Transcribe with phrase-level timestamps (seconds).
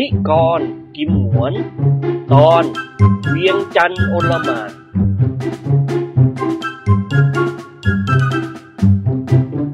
[0.00, 0.60] นิกร
[0.96, 1.54] กิมหวน
[2.32, 2.64] ตอน
[3.28, 4.70] เวียงจันทร์โอลมาน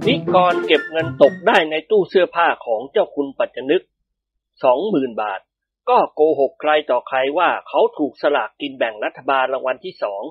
[0.06, 3.84] นิกรเก็บเงินตกได้ในตู้เสื้อผ้าของเจ้าคุณปัจจนึก
[4.64, 5.40] สองหมื่นบาท
[5.88, 10.22] ก็โกหกใครต่อใครว่าเขาถูกสลากกินแบ่งรัฐบาลรางวัลที่สอง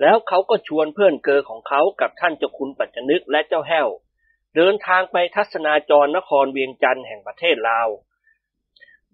[0.00, 3.88] แล้วเขาก็ชวนเพื่อนเกอของเขากับท่านเจ้าคุณปัจจนึกและเจ้าแห้ว
[4.56, 7.90] เดินทางไปทัศนาจรนครเวียงจันทร์แห่งประเทศลาว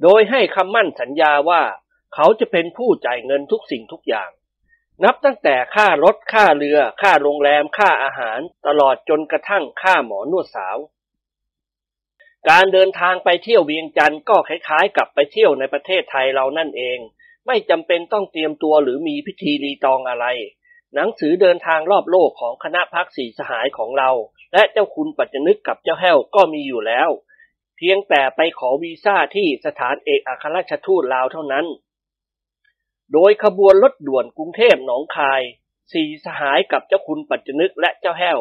[0.03, 1.63] โดยให้คำมั่นสัญญาว่า
[2.15, 4.31] เขาจะเป็นผู้จ่ายเงินทุกสิ่งทุกอย่าง
[5.05, 10.77] นับตั้งแต่ค่ารถค่าเรือ ค่าโรงแรม ค่าอาหาร ตลอดจนกระทั่งค่าหมอนวดสาว
[12.51, 16.99] การเดินทางไปเที่ยวเวียงจันทร์ก็คล้ายๆ กับไปเที่ยวในประเทศไทยเรานั่นเอง
[17.47, 20.27] ไม่จำเป็นต้องเตรียมตัวหรือมีพิธีรีตองอะไร
[20.95, 24.11] หนังสือเดินทางรอบโลกของคณะพักสีสหายของเรา
[24.53, 27.11] และเจ้าคุณปัจจนึกกับเจ้าแห้วก็มีอยู่แล้ว
[27.79, 31.67] เพียงแต่ไปขอวีซ่าที่สถานเอกอัครราชทูตลาวเท่านั้น
[33.13, 35.43] โดยขบวนรถด่วนกรุงเทพหนองคาย
[35.93, 38.39] สี่สหายกับเจ้าคุณปัจจนึกและเจ้าแห้ว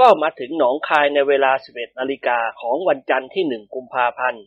[0.00, 4.44] ก็มาถึงหนองคายในเวลา 11นาฬิกาของวันจันทร์ที่หนึ่งกุมภาพันธ์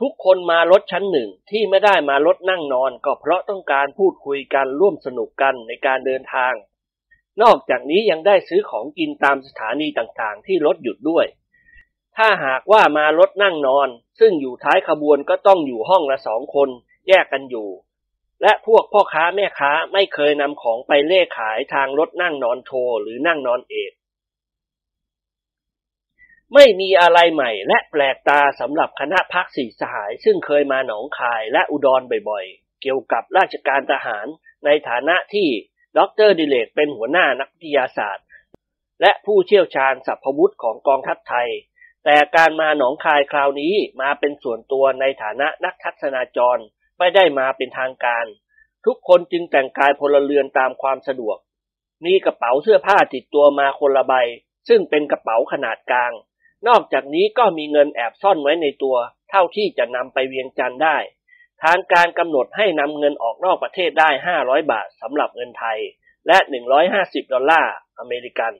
[0.00, 6.54] ทุกคนมารถชั้นหนึ่งที่ไม่ได้มารถนั่งนอนก็เพราะต้องการพูดคุยกันร่วมสนุกกันในการเดินทาง
[7.42, 11.26] นอกจากนี้ยังได้ซื้อของกินตามสถานีต่างๆ ที่รถหยุดด้วย
[12.16, 13.88] ถ้าหากว่ามารถนั่งนอน
[14.20, 16.68] ซึ่งอยู่ท้ายขบวนก็ต้องอยู่ห้องละสองคน
[17.08, 17.68] แยกกันอยู่
[18.42, 22.72] และพวกพ่อค้าแม่ค้าไม่เคยนำของไปเล่ขายทางรถนั่งนอนโท
[23.02, 23.92] หรือนั่งนอนเอก
[26.54, 34.26] ไม่มีอะไรใหม่และแปลกตาสำหรับคณะพักสี่สหาย ซึ่งเคยมาหนองคายและอุดรบ่อยๆ เกี่ยวกับราชการทหาร
[34.64, 35.48] ในฐานะที่
[35.98, 38.26] ดรดิเลกเป็นหัวหน้านักวิทยาศาสตร์
[39.00, 41.48] และผู้เชี่ยวชาญสัพพวุธของกองทัพไทย
[42.08, 46.62] แต่การมาหนองคายคราวนี้มาเป็นส่วนตัวในฐานะนักทัศนาจร
[46.98, 48.26] ไม่ได้มาเป็นทางการ
[48.86, 51.36] ทุกคนจึงแต่งกายพลเรือนตามความสะดวก
[52.04, 54.14] มีกระเป๋าเสื้อผ้าติดตัวมาคนละใบ
[54.68, 56.12] ซึ่งเป็นกระเป๋าขนาดกลาง
[56.68, 58.96] นอกจากนี้ก็มีเงินแอบซ่อนไว้ในตัว
[59.30, 60.96] เท่าที่จะนำไปเวียงจันทร์ได้
[61.62, 64.08] ทางการกำหนดให้นำเงินออกนอกประเทศได้
[64.40, 65.78] 500 บาทสำหรับเงินไทย
[66.26, 66.38] และ
[66.86, 68.52] 150 ดอลลาร์อเมริกัน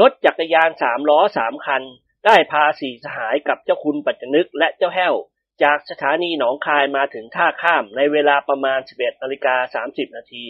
[0.00, 1.82] รถจักรยานสามล้อสามคัน
[2.26, 5.14] ได้พาสี่สหายกับเจ้าคุณปัจจนึกและเจ้าแห้ว
[5.62, 10.46] จากสถานีหนองคายมาถึงท่าข้ามในเวลาประมาณ 11นาฬิกา30 นาที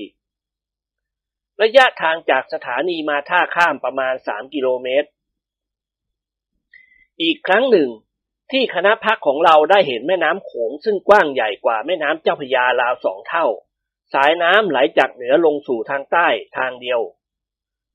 [1.63, 5.09] ระยะทางจากสถานีมาท่าข้ามประมาณ 3 กิโลเมตร
[7.23, 7.91] อีกครั้งหนึ่ง
[8.53, 13.47] ที่คณะพักของเราได้เห็นแม่น้ำโขงซึ่งกว้างใหญ่กว่าแม่น้ำเจ้าพยาราวสองเท่า
[14.13, 16.29] สายน้ำไหลจากเหนือลงสู่ทางใต้
[16.59, 17.01] ทางเดียว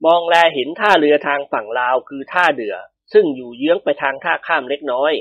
[0.06, 2.76] มองแลเห็นท่าเรือทางฝั่งลาวคือท่าเดือ
[3.14, 5.14] ซึ่งอยู่เยื้องไปทางท่าข้ามเล็กน้อย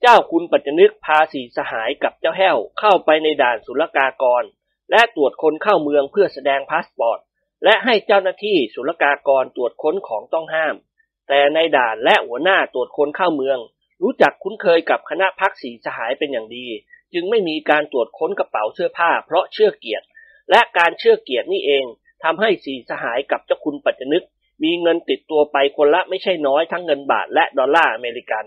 [0.00, 4.44] เจ้าคุณปัจจนึกพาสีสหายกับเจ้าแห้วเข้าไปในด่านศุลกากร
[4.90, 7.18] และตรวจคนเข้าเมืองเพื่อแสดงพาสปอร์ต
[7.64, 10.74] และให้เจ้าหน้าที่ศุลกากรตรวจค้นของต้องห้าม
[11.28, 13.58] แต่นายด่านและหัวหน้าตรวจคนเข้าเมือง
[14.02, 16.66] รู้จักคุ้นเคยกับคณะพรรคสี่สหายเป็นอย่างดี
[17.14, 20.06] จึงไม่มีการตรวจค้นกระเป๋าเสื้อผ้า เพราะเชื่อเกียรติ
[20.50, 21.84] และการเชื่อเกียรตินี่เอง
[22.24, 24.24] ทำให้สี่สหายกับเจ้าคุณปัจจนึก
[24.62, 28.44] มีเงินติดตัวไปคนละไม่ใช่น้อยทั้งเงินบาทและดอลลาร์อเมริกัน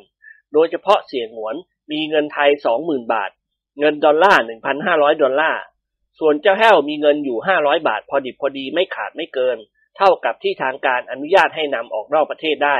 [0.53, 1.55] โดยเฉพาะเสี่ยหงวน
[1.91, 3.31] มีเงินไทยสองหมื่นบาท
[3.79, 5.61] เงินดอลลาร์หนึ่งพันห้าร้อยดอลลาร์
[6.19, 9.57] ส่วนเจ้าแห้วมีเงินอยู่ห้าร้อยบาท พอดิบพอดีไม่ขาดไม่เกิน
[9.97, 12.77] เท่ากับที่ทางการอนุญาตให้นำออกนอกประเทศได้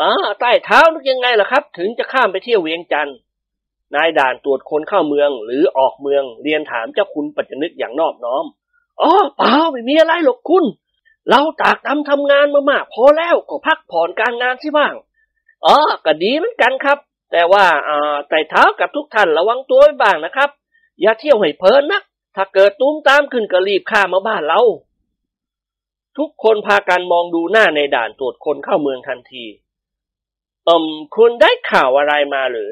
[0.00, 3.16] อ๋อใต้เท้านึกยังไงล่ะครับ ถึงจะข้ามไปเที่ยวเวียงจันทร์
[3.94, 8.44] นายด่านตรวจคนเข้าเมืองหรือออกเมืองเรียนถามเจ้าคุณปัจจนึกอย่างนอบน้อม
[9.02, 10.64] อ๋อเปล่าไม่มีอะไรหรอกคุณ
[11.30, 14.94] เราตากตำทำงานมามากพอแล้วก็พักผ่อนการงานสิบ้าง
[15.66, 16.98] อ๋อก็ดีเหมือนกันครับ
[17.32, 20.50] แต่ว่าอ่าไต่เท้ากับทุกท่านระวังตัวไว้บ้างนะครับ
[21.00, 22.02] อย่าเที่ยวให้เพลินนัก
[22.36, 24.60] ถ้าเกิดตูมตามขึ้นก็รีบข้ามมาบ้านเรา
[26.18, 29.44] ทุกคนพากันมองดูหน้านายด่านตรวจคนเข้าเมืองทันที
[30.68, 30.86] อืม
[31.16, 32.70] คุณได้ข่าวอะไรมาหรือ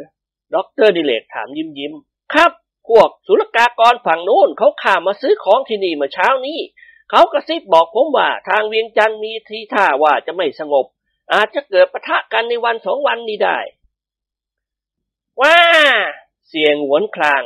[0.55, 1.93] ด็อกเตอร์ดิเรกถามยิ้มยิ้ม
[2.33, 2.53] ครับ
[2.89, 6.59] พวกศุลกากรฝั่งโน้นเขาข้ามมาซื้อของที่นี่เมื่อเช้านี้
[7.11, 10.87] เขากระซิบบอกผมว่าทางเวียงจันทน์มีทีท่าว่าจะไม่สงบ
[11.33, 13.59] อาจจะเกิดปะทะกันในวันสองวันนี้ได้
[15.43, 15.59] ว่า
[16.49, 17.43] เสียงหวนคลาง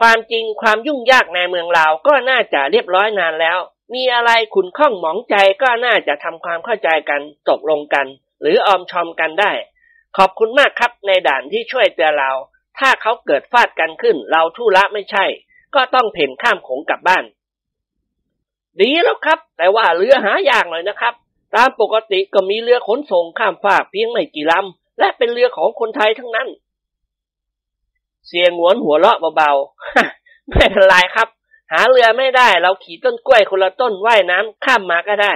[0.00, 3.58] ความจริงความยุ่งยากในเมืองลาวก็น่าจะเรียบร้อยนานแล้ว
[3.94, 8.06] มีอะไรขุนข้องหมองใจก็น่าจะทำความเข้าใจกันตกลงกัน
[8.40, 9.52] หรือออมชอมกันได้
[10.16, 12.32] ขอบคุณมากครับในด่านที่ช่วยเตือนเรา
[12.78, 15.24] ถ้าเขาเกิดฟาดกันขึ้น เราทุละไม่ใช่
[15.74, 17.24] ก็ต้องเพ่นข้ามโขงกลับบ้าน
[18.80, 21.14] ดีแล้วครับ แต่ว่าเรือหายากหน่อยนะครับ
[21.54, 26.48] ตามปกติก็มีเรือขนส่งข้ามฟากเพียงไม่กี่ลำและเป็นเรือของคนไทยทั้งนั้น
[28.26, 31.28] เสียงหวนหัวเราะเบาๆไม่เป็นไรครับ
[31.72, 35.34] หาเรือไม่ได้ เราขี่ต้นกล้วยคนละต้นว่ายน้ำข้ามมาก็ได้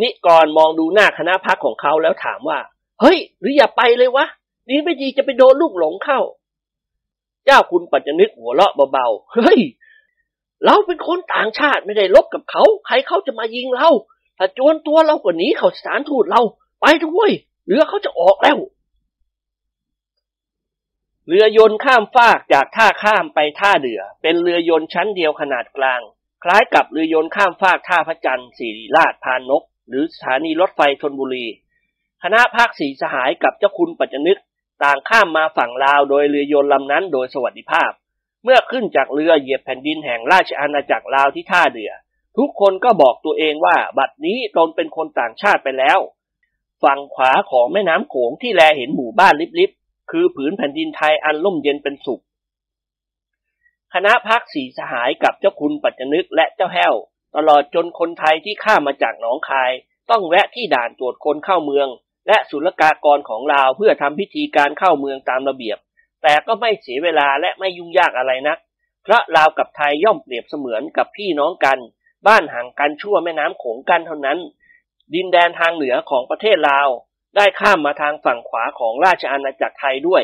[0.00, 2.58] นิกรมองดูหน้าคณะพักของเขาแล้วถามว่า
[3.00, 4.26] เฮ้ย หรืออย่าไปเลยวะ
[4.68, 6.20] ดีไม่ดีจะไปโดนลูกหลงเข้า
[7.44, 9.60] เจ้าคุณปัจจนึกหัวเราะเบาๆ เฮ้ย
[10.64, 13.88] เราเป็นคนต่างชาติไม่ได้ลบกับเขา ใครเขาจะมายิงเรา
[14.38, 16.40] ถ้าจวนตัวเราก็หนีเขาสานทูตเรา
[16.80, 17.30] ไปด้วย
[17.66, 18.58] เรือเขาจะออกแล้ว
[21.28, 26.00] เรือยนต์ข้ามฟากจากท่าข้ามไปท่าเดือ เป็นเรือยนต์ชั้นเดียวขนาดกลาง
[26.44, 31.46] คล้ายกับเรือยนต์ข้ามฟากท่าพระจันทร์สิริราชพานนก หรือสถานีรถไฟธนบุรี
[32.22, 34.38] คณะภาคสีสหายกับเจ้าคุณปัจจนึก
[34.82, 37.90] ต่างข้ามมาฝั่งลาวโดยเรือยนต์ลำนั้นโดยสวัสดิภาพ
[38.44, 41.92] เมื่อขึ้นจากเรือเหยียบแผ่นดินแห่งราชอาณาจักรลาวที่ท่าเดือ
[42.38, 45.98] ทุกคนก็บอกตัวเองว่าบัดนี้ตนเป็นคนต่างชาติไปแล้ว
[46.82, 52.22] ฝั่งขวาของแม่น้ำโขงที่แลเห็นหมู่บ้านลิบๆคือผืนแผ่นดินไทยอันล่มเย็นเป็นสุข
[53.94, 56.94] คณะพักสีสหายกับเจ้าคุณปัจจนึกและเจ้าแห้ว
[57.36, 59.70] ตลอดจนคนไทยที่ข้ามาจากหนองคาย
[60.10, 61.88] ต้องแวะที่ด่านตรวจคนเข้าเมือง
[62.28, 65.78] และศุลกากรของลาวเพื่อทำพิธีการเข้าเมืองตามระเบียบ
[66.22, 68.58] แต่ก็ไม่เสียเวลาและไม่ยุ่งยากอะไรนัก
[69.02, 71.78] เพราะลาวกับไทยย่อมเปรียบเสมือนกับพี่น้องกัน
[72.26, 74.38] บ้านห่างกันชั่วแม่น้ำโขงกันเท่านั้น
[75.14, 76.88] ดินแดนทางเหนือของประเทศลาว
[77.36, 80.22] ได้ข้ามมาทางฝั่งขวาของราชอาณาจักรไทยด้วย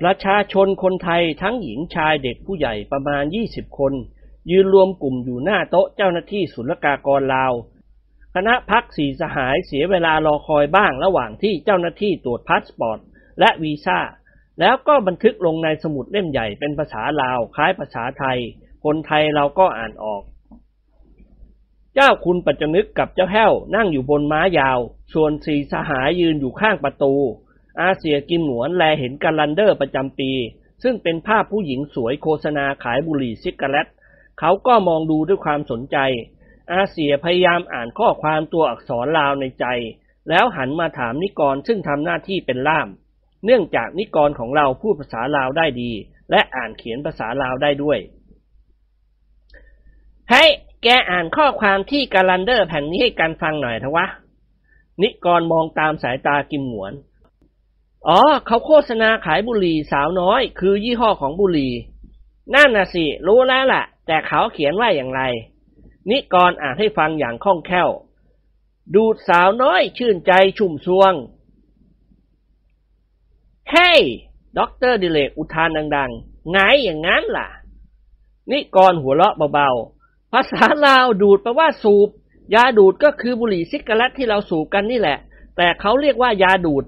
[0.00, 3.92] ประชาชนคนไทยทั้งหญิงชายเด็กผู้ใหญ่ประมาณ 20 คน
[4.50, 7.52] ยืนรวมกลุ่มอยู่หน้าโต๊ะเจ้าหน้าที่ศุลกากรลาว
[8.34, 12.98] คณะพรรคสี่สหายเสียเวลารอคอยบ้างระหว่างที่เจ้าหน้าที่ตรวจพาสปอร์ต
[13.40, 13.98] และวีซ่า
[14.60, 18.38] แล้วก็บันทึกลงในสมุดเล่มใหญ่เป็นภาษาลาวคล้ายภาษาไทย
[18.84, 20.22] คนไทยเราก็อ่านออก
[21.94, 24.78] เจ้าคุณปัจจนึกกับเจ้าแห้วนั่งอยู่บนม้ายาว
[25.14, 27.14] ส่วนสี่สหายยืนอยู่ข้างประตู
[27.80, 30.30] อาเสี่ยกิมหงวนแลเห็น calendar ประจำปี
[30.82, 33.86] ซึ่งเป็นภาพผู้หญิงสวยโฆษณาขายบุหรี่ cigarette
[34.40, 35.96] เขาก็มองดูด้วยความสนใจ
[36.72, 39.66] อาเสี่ยพยายามอ่านข้อความตัวอักษรลาวในใจ
[40.28, 42.88] แล้วหันมาถามนิกรซึ่งทำหน้าที่เป็นล่าม
[43.44, 45.90] เนื่องจากนิกรของเราพูดภาษาลาวได้ดี
[46.30, 47.98] และอ่านเขียนภาษาลาวได้ด้วย
[50.30, 50.44] ให้
[50.84, 54.06] แกอ่านข้อความที่กาลันเดอร์แผ่นนี้ให้กันฟังหน่อยเถอะวะ
[55.02, 56.92] นิกรมองตามสายตากิมหนวน
[58.08, 61.72] อ๋อ เขาโฆษณาขายบุหรี่สาวน้อย คือยี่ห้อของบุหรี่
[62.54, 65.22] นั่นน่ะสิ รู้แล้วล่ะ แต่เขาเขียนว่าอย่างไร
[66.10, 67.90] นิกรอ่านให้ฟังอย่างคล่องแคล่ว
[68.94, 71.14] ดูดสาวน้อยชื่นใจชุ่มซวง
[73.70, 74.00] เฮ้ย
[74.58, 77.48] ด็อกเตอร์ดิเรกอุทานดังๆไงอย่างนั้นล่ะ
[78.50, 82.08] นิกรหัวเราะเบาๆ ภาษาลาวดูดแปลว่าสูบ
[82.54, 85.18] ยาดูดก็คือบุหรี่ cigarette ที่เราสูบกันนี่แหละ
[85.56, 86.84] แต่เขาเรียกว่ายาดูด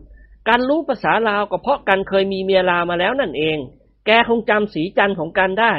[0.49, 3.59] การรู้ภาษาลาวก็เพราะกันเคยมีเมียลาวมาแล้วนั่นเอง
[4.07, 5.75] แกคงจำสีจันของกันได้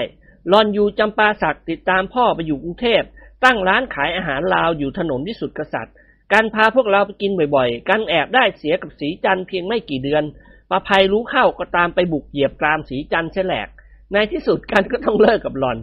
[0.51, 3.03] รอนอยู่จำปาสักติดตามพ่อไปอยู่กรุงเทพ
[3.43, 5.95] ตั้งร้านขายอาหารลาวอยู่ถนนวิสุทธิกษัตริย์
[6.33, 10.23] การพาพวกเราไปกินบ่อยๆกันแอบได้เสียกับสีจันเพียงไม่กี่เดือน
[10.69, 13.67] ประภัยรู้เข้าก็ตามไปบุกเหยียบกรามสีจันเฉลก
[14.13, 15.77] ในที่สุดกันก็ต้องเลิกกับหลอน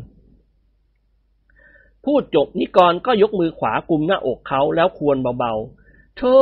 [2.05, 6.37] พูดจบนิกรก็ยกมือขวากุมหน้าอกเขาแล้วควรเบาๆ โธ่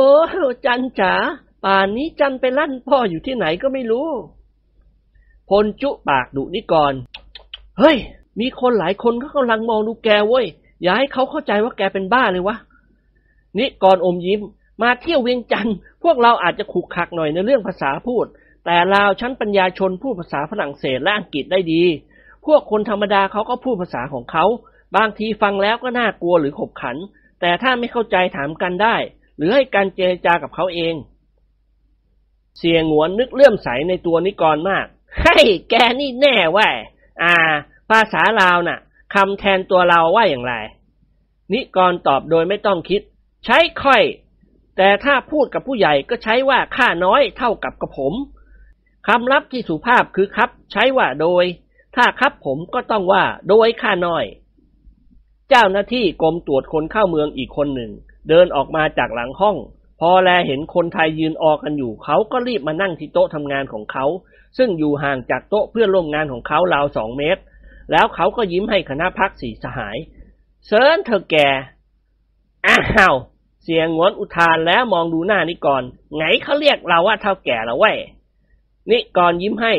[0.65, 1.13] จันจ๋า
[1.63, 4.09] ป่านนี้จันไปลั่นพ่ออยู่ที่ไหนก็ไม่รู้
[5.49, 6.93] พลจุปากดุนิกร
[7.79, 7.97] เฮ้ย
[8.39, 10.45] มีคนหลายคนเขากำลังมองดูแกเว้ย
[10.81, 12.57] อย่าให้เขาเข้าใจว่าแกเป็นบ้าเลยวะ
[13.57, 14.41] นิกรอมยิ้ม
[14.81, 18.25] มาเที่ยวเวียงจันทร์พวกเราอาจจะขุกขักหน่อยในเรื่องภาษาพูด
[18.65, 21.83] แต่ลาวชั้นปัญญาชนพูดภาษาฝรั่งเศสและอังกฤษได้ดี
[22.45, 24.45] พวกคนธรรมดาเขาก็พูดภาษาของเขา
[24.95, 26.97] บางทีฟังแล้วก็น่ากลัวหรือขบขัน
[27.41, 28.95] แต่ถ้าไม่เข้าใจถามกันได้
[29.37, 30.93] หรือให้การเจรจากับเขาเอง
[32.59, 34.85] เสียงหวนนึกเลื่อมใสในตัวนิกรมาก
[35.25, 35.37] ให้
[35.69, 36.69] แกนี่แน่ว่า
[37.23, 37.35] อ่า
[37.89, 38.79] ภาษาลาวน่ะ
[39.13, 40.53] คำแทนตัวเราว่าอย่างไร
[41.53, 43.01] นิกรตอบโดยไม่ต้องคิด
[43.45, 44.03] ใช้ค่อย
[44.77, 48.13] แต่ถ้าพูดกับผู้ใหญ่ก็ใช้ว่าข้าน้อยเท่ากับกระผม
[49.07, 51.45] คำรับที่สุภาพคือครับ ใช้ว่าโดย
[51.95, 54.25] ถ้าครับผมก็ต้องว่าโดยข้าน้อย
[55.49, 57.91] เจ้าหน้าที่กรมตรวจคนเข้าเมืองอีกคนหนึ่ง
[58.29, 59.57] เดินออกมาจากหลังห้อง
[59.99, 64.05] พอแลเห็นคนไทยยืนออกันอยู่เขาก็รีบมานั่งที่โต๊ะทำงานของเขา
[64.57, 67.41] ซึ่งอยู่ห่างจากโต๊ะเพื่อนร่วมงานของเขาราวสองเมตร
[67.91, 69.97] แล้วเขาก็ยิ้มให้คณะพักสีสหาย
[70.67, 71.35] เซิร์นเธอแก
[72.67, 73.15] อ้าว
[73.63, 75.83] เสียงงวนอุทานแล้วมองดูหน้านิกร
[76.15, 77.97] ไงเขาเรียกเราว่าเท่าแก่แล้วเว้ย
[78.91, 79.73] นิกรยิ้มให้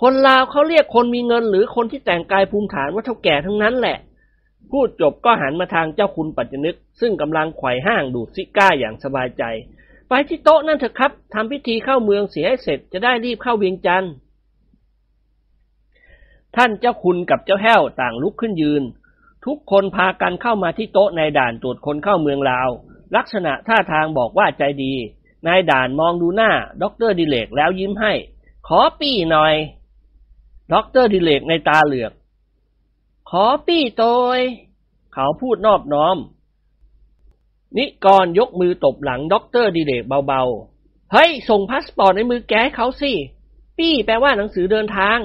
[0.00, 3.98] คนลาวเขาเรียกคนมีเงินหรือคนที่แต่งกายภูมิฐานว่าเท่าแก่ทั้งนั้นแหละ
[4.70, 9.42] พูดจบก็หันมาทางเจ้าคุณปัจจนึก ซึ่งกำลังไขว่ห้างดูดซิการ์อย่างสบายใจ
[10.08, 14.12] ไปที่โต๊ะนั่นเถอะครับทำพิธีเข้าเมืองเสียให้เสร็จจะได้รีบเข้าเวียงจันทน์
[16.56, 18.82] ท่านเจ้าคุณกับเจ้าแห้วต่างลุกขึ้นยืน
[19.46, 22.68] ทุกคนพากันเข้ามาที่โต๊ะนายด่านตรวจคนเข้าเมืองลาว
[23.16, 24.94] ลักษณะท่าทางบอกว่าใจดี
[25.46, 26.50] นายด่านมองดูหน้า
[26.82, 28.12] ด็อกเตอร์ดิเรกแล้วยิ้มให้
[28.68, 29.54] ขอปี้หน่อย
[30.72, 32.12] ด็อกเตอร์ดิเรกนัยน์ตาเหลือก
[33.30, 34.04] ขอปี้โต
[34.36, 34.38] ย
[35.12, 36.16] เขาพูดนอบน้อม
[37.78, 43.12] นิกรยกมือตบหลังด็อกเตอร์ดิเรกเบาๆ เฮ้ย ส่งพาสปอร์ตในมือแกให้เขาสิ
[43.78, 45.18] ปี้แปลว่าหนังสือเดินทาง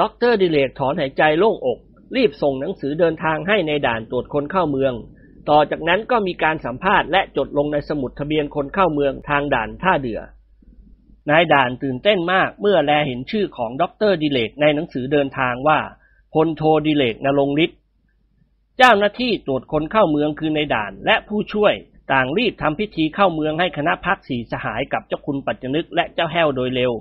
[0.00, 1.78] ด็อกเตอร์ดิเรกถอนหายใจโล่งอก
[2.16, 4.94] รีบส่งหนังสือเดินทางให้นายด่านตรวจคนเข้าเมือง
[5.50, 10.20] ต่อจากนั้นก็มีการสัมภาษณ์และจดลงในสมุดทะเบียนคนเข้าเมืองทางด่านท่าเดื่อ
[11.30, 15.78] นายด่านตื่นเต้นมากเมื่อแลเห็นชื่อของด็อกเตอร์ดิเรกในหนังสือเดินทางว่า
[16.34, 17.78] พลโทดิเรก ณรงฤทธิ์
[18.78, 21.74] เจ้าหน้าที่ตรวจคนเข้าเมืองคือนายด่านและผู้ช่วย
[22.12, 26.92] ต่างรีบทำพิธีเข้าเมืองให้คณะพรรคสี่สหายกับเจ้าคุณปัจจนึกและเจ้าแห้วโดยเร็ว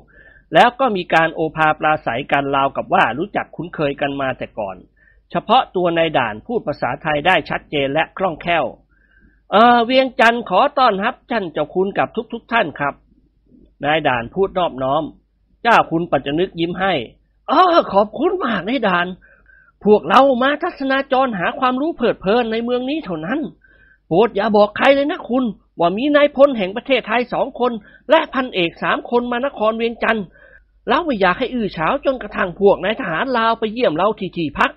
[0.54, 4.78] แล้วก็มีการโอภาปราศัยกันราวกับว่ารู้จักคุ้นเคยกันมาแต่ก่อน
[5.32, 8.66] เฉพาะตัวนายด่านพูดภาษาไทยได้ชัดเจนและคล่องแคล่ว
[9.52, 12.94] เออเวียงจันทร์ขอต้อนรับท่านเจ้าคุณกับทุกๆทท่านครับ
[13.84, 15.04] นายด่านพูดนอบน้อม
[15.64, 16.94] เจ้าคุณปัจจนึกยิ้มให้
[17.50, 19.08] เออขอบคุณมากนายด่าน
[19.84, 23.40] พวกเรามาทัศนาจรหาความรู้เพลิดเพลินในเมืองนี้เท่านั้น
[24.08, 25.46] โปรดอย่าบอกใครเลยนะคุณ
[25.80, 27.72] ว่ามีนายพลแห่งประเทศไทยสองคน
[28.10, 30.26] และพันเอกสามคนมานครเวียงจันทร์
[30.88, 34.72] เราไม่อยากให้อื้อเฉาจนกระทั่งพวกนายทหารลาวไปเยี่ยมเราที่ที่พัก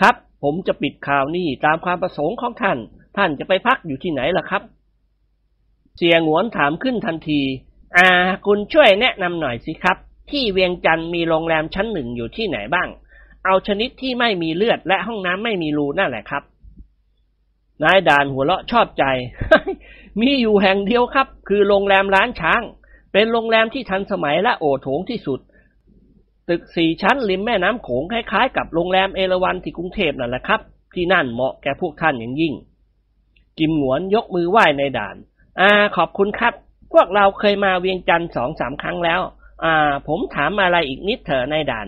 [0.00, 2.78] ครับ ผมจะปิดข่าวนี้ตามความประสงค์ของท่าน
[3.16, 4.62] ท่านจะไปพักอยู่ที่ไหนล่ะครับ
[5.96, 7.40] เสียงหวนถามขึ้นทันที
[7.96, 8.08] อ่า
[8.46, 9.96] คุณช่วยแนะนำหน่อยสิครับ
[10.30, 12.88] ที่เวียงจันทร์มีโรงแรมชั้นหนึ่งอยู่ที่ไหนบ้าง
[13.44, 16.42] เอาชนิดที่ไม่มีเลือดและห้องน้ำไม่มีรูนั่นแหละครับ
[17.82, 19.04] นายด่านหัวเราะชอบใจ
[20.20, 22.62] มีอยู่แห่งเดียวครับ คือโรงแรมร้านช้าง
[23.14, 25.40] เป็นโรงแรมที่ทันสมัยและโอโถงที่สุด
[26.48, 30.60] ตึกสี่ชั้นริมแม่น้ำโขงคล้ายๆ กับโรงแรมเอราวันที่กรุงเทพนั่นแหละครับ
[30.94, 32.54] ที่นั่นเหมาะแก่พวกท่านอย่างยิ่ง
[33.58, 35.16] กิมหงวนยกมือไหว้ในด่าน
[35.60, 36.54] อ่า ขอบคุณครับ
[36.92, 39.20] พวกเราเคยมาเวียงจันทร์สองสามครั้งแล้ว
[39.64, 41.86] อ่า ผมถามอะไรอีกนิดเถอะในด่าน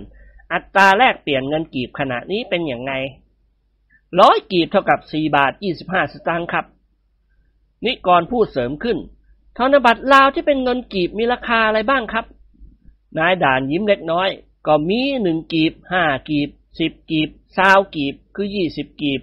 [0.53, 2.93] อัตราแลกเปลี่ยนเงินกีบขณะนี้เป็นอย่างไง
[4.21, 6.67] ร้อยกีบเท่ากับสี่บาทยี่สิบห้าสตางค์ครับ
[7.85, 8.99] นิกรพูดเสริมขึ้น
[9.57, 12.25] ธนบัตรลาวที่เป็นเงินกีบมีราคาอะไรบ้างครับ
[13.19, 14.29] นายด่านยิ้มเล็กน้อย
[14.67, 19.21] ก็มีหนึ่งกีบห้ากีบสิบกีบซาวกีบคือยี่สิบกีบ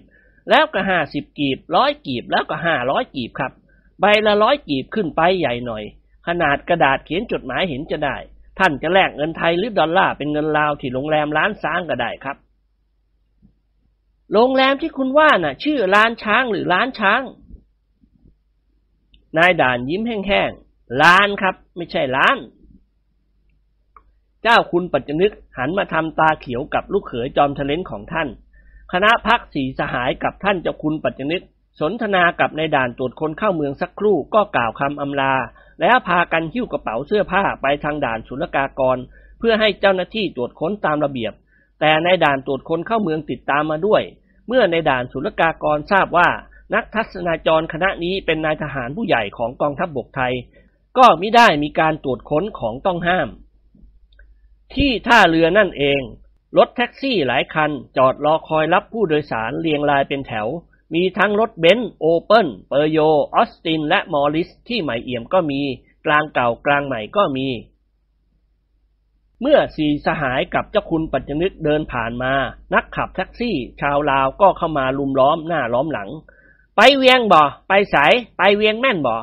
[0.49, 3.51] แล้วก็ห้าสิบกีบร้อยกีบแล้วก็ห้าร้อยกีบครับ
[3.99, 5.83] ใบละร้อยกีบขึ้นไปใหญ่หน่อย
[6.27, 8.17] ขนาดกระดาษเขียนจดหมายเห็นจะได้
[8.59, 12.37] ท่านจะแลกเงินไทยหรือดอลลาร์เป็นเงินลาวที่โรงแรมร้านช้างก็ได้ครับ
[14.33, 17.21] โรงแรมที่คุณว่าน่ะ ชื่อร้านช้างหรือร้านช้าง
[19.37, 22.37] นายด่านยิ้มแห้งๆล้านครับ ไม่ใช่ล้าน
[24.43, 28.27] เจ้าคุณปัจจนึกหันมาทำตาเขียวกับลูกเขยจอมทะเลนของท่าน
[28.91, 31.43] คณะพักสีสหายกับท่านเจ้าคุณปัจจนึก
[31.79, 35.33] สนทนากับในด่านตรวจคนเข้าเมืองสักครู่ก็กล่าวคำอำลา
[35.81, 38.97] แล้วพากันหิ้วกระเป๋าเสื้อผ้าไปทางด่านศุลกากร
[39.39, 41.33] เพื่อให้เจ้าหน้าที่ตรวจค้นตามระเบียบ
[41.79, 44.01] แต่ในด่านตรวจคนเข้าเมืองติดตามมาด้วย
[44.47, 46.27] เมื่อนายด่านศุลกากรทราบว่า
[46.74, 50.34] นักทัศนาจรคณะนี้เป็นนายทหารผู้ใหญ่ของกองทัพบกไทย
[50.98, 53.29] ก็ไม่ได้มีการตรวจค้นของต้องห้าม
[54.75, 56.01] ที่ท่าเรือนั่นเอง
[56.58, 60.48] รถแท็กซี่หลายคันจอดรอคอยรับผู้โดยสารเรียงรายเป็นแถว
[60.93, 63.00] มีทั้งรถเบนซ์โอเปิลเปอโยต์
[63.36, 65.62] ออสติน และมอริส ที่ใหม่เอี่ยมก็มี
[66.05, 67.48] กลางเก่ากลางใหม่ก็มี
[69.41, 72.34] เมื่อสี่สหายกับเจ้าคุณปัจจนึกเดินผ่านมา
[72.74, 76.10] นักขับแท็กซี่ ชาวลาวก็เข้ามาลุมล้อมหน้าล้อมหลัง
[76.75, 79.17] ไปเวียงบ่อไปสายไปเวียงแม่นบ่อ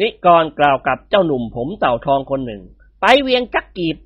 [0.00, 2.62] นิกรกล่าวกับเจ้าหนุ่มผมเต่าทองคนหนึ่ง
[3.00, 3.96] ไปเวียงจักกีบ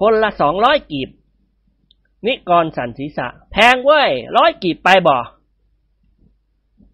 [0.00, 1.10] คนละสองร้อยกีบ
[2.26, 5.18] นิกรสันศีษะ แพงเว้ยร้อยกีบไปบ่อ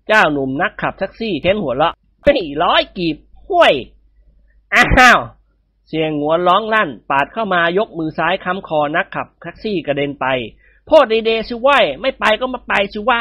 [0.08, 3.74] เจ้าหนุ่มนักขับแท็กซี่เท้นหัวเราะไม่ร้อยกีบห้วย
[4.74, 5.20] อ้าว
[5.86, 10.26] เสียงหัวร้องลั่น ปาดเข้ามายกมือซ้ายค้ำคอนักขับแท็กซี่กระเด็นไป
[10.86, 13.20] โพดเดเดสิว้ยไม่ไปก็มาไปสิวะ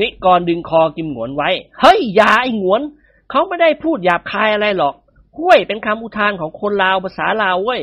[0.00, 2.82] นิกรดึงคอกิมหงวนไว้ เฮ้ยอย่าไอ้หงวน
[3.30, 4.94] เขาไม่ได้พูดหยาบคายอะไรหรอก
[5.38, 7.82] ห้วยเป็นคำอุทานของคนลาวภาษาลาวเว้ย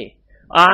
[0.56, 0.68] อ่า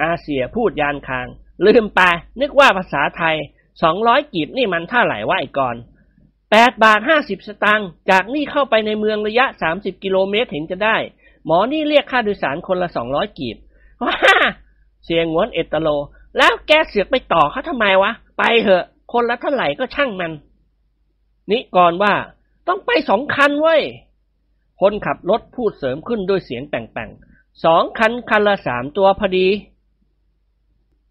[0.00, 1.26] อาเสียพูดยานคาง
[1.66, 2.00] ลืมไป
[2.40, 3.36] นึกว่าภาษาไทย
[3.82, 5.76] สองร้อยกีบนี่มันเท่าไหร่วะไอ้กอน
[6.50, 10.96] แปดบาทห้าสิบสตางค์จากนี่เข้าไปในเมืองระยะสามสิบกิโลเมตรเห็นจะได้
[11.46, 13.56] หมอนี่เรียกค่าโดยสารคนละสองร้อยกีบ
[14.02, 14.14] ว้า
[15.04, 15.88] เสียงหวนเอตโล
[16.36, 20.32] แล้วแกเสือกไปต่อเขาทำไมวะ ไปเถอะ คนละเท่าไหร่ก็ช่างมัน
[21.50, 22.14] นิกรว่า
[22.68, 23.82] ต้องไปสองคันเว้ย
[24.80, 29.48] คนขับรถพูดเสริมขึ้นด้วยเสียงแป่งๆสองคันคันละสามตัวพอดี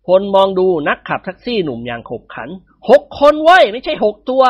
[0.05, 2.50] พลมองดูนักขับแท็กซี่หนุ่มอย่างขบขัน
[2.89, 4.43] หกคนเว้ย ไม่ใช่หกตัว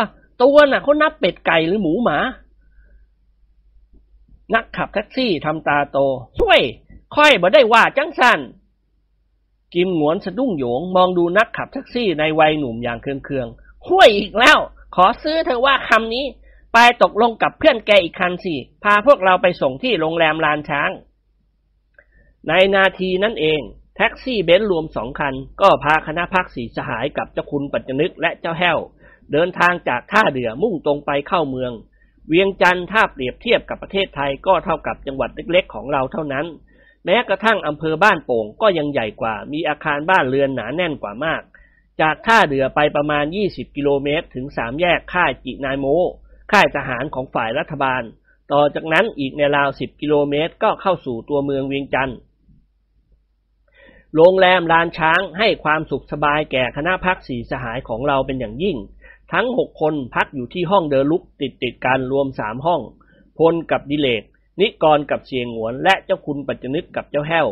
[0.44, 2.18] ตัวน่ะเขานับเป็ดไก่หรือหมูหมา
[4.56, 5.98] นักขับแท็กซี่ทำตาโต
[6.40, 6.60] ช่วย
[7.16, 8.40] ค่อยบ่ได้ว่าจังสัน
[9.76, 14.60] กิมหงวนสะดุ้งโยง มองดูนักขับแท็กซี่ในวัยหนุ่มอย่างเคืองๆห้วยอีกแล้ว
[14.96, 16.26] ขอซื้อเธอว่าคำนี้
[16.74, 20.92] ไปตกลงกับเพื่อนแกอีกคันสิ พาพวกเราไปส่งที่โรงแรมลานช้าง
[22.48, 23.62] ในนาทีนั้นเอง
[23.96, 28.78] แท็กซี่เบนซ์รวมสองคัน ก็พาคณะพรรคสี่สหายกับเจ้าคุณปัจจนึกและเจ้าแห้ว
[29.32, 31.72] เดินทางจากท่าเรือมุ่งตรงไปเข้าเมือง
[32.28, 36.46] เวียงจันทร์ถ้าเปรียบเทียบกับประเทศไทยก็เท่ากับจังหวัดเล็กๆ ของเราเท่านั้น
[37.06, 41.42] แม้กระทั่งอำเภอบ้านโป่งก็ยังใหญ่กว่า มีอาคารบ้านเรือนหนาแน่นกว่ามาก
[42.02, 45.86] จากท่าเรือไปประมาณ 20 กิโลเมตร ถึงสามแยกค่ายจินายโม
[46.52, 48.02] ค่ายทหารของฝ่ายรัฐบาล
[48.52, 52.18] ต่อจากนั้นอีกในราว 10 กิโลเมตรก็เข้าสู่ตัวเมืองเวียงจันทร์
[54.16, 58.78] โรงแรมลานช้างให้ความสุขสบายแก่คณะพักสีสหายของเราเป็นอย่างยิ่ง
[59.34, 62.82] ทั้งหกคนพักอยู่ที่ห้องเดอลุกติดติดกันรวมสามห้อง
[63.38, 64.24] พลกับดิเลก
[64.62, 67.48] นิกรกับเสียงหวนและเจ้าคุณปัจจนึกกับเจ้าแห้ว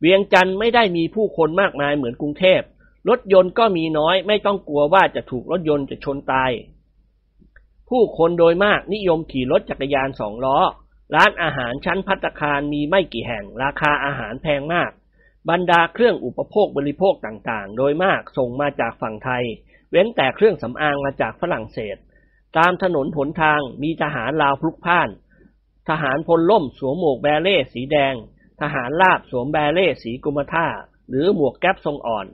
[0.00, 2.60] เวียงจันทร์ไม่ได้มีผู้คนมากมายเหมือนกรุงเทพ
[3.08, 6.50] รถยนต์ก็มีน้อยไม่ต้องกลัวว่าจะถูกรถยนต์จะชนตาย
[7.88, 10.58] ผู้คนโดยมากนิยมขี่รถจักรยานสองล้อ
[11.14, 14.90] ร้านอาหารชั้นพัตตาคารมีไม่กี่แห่ง ราคาอาหารแพงมาก
[15.50, 19.44] บรรดาเครื่องอุปโภคบริโภคต่างๆ โดยมากส่งมาจากฝั่งไทย
[19.90, 21.96] เว้นแต่เครื่องสำอางมาจากฝรั่งเศส
[22.58, 25.08] ตามถนนหนทางมีทหารลาวพลุกพล่าน
[25.88, 28.14] ทหารพลล่มสวมหมวกแบเล่สีแดง
[28.60, 30.66] ทหารลาบสวมแบเล่สีกุมท่า
[31.08, 32.26] หรือหมวกแก๊ปทรงอ่อน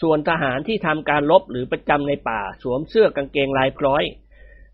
[0.00, 4.04] ส่วนทหารที่ทำการลบหรือประจำในป่าสวมเสื้อกางเกงลายพร้อย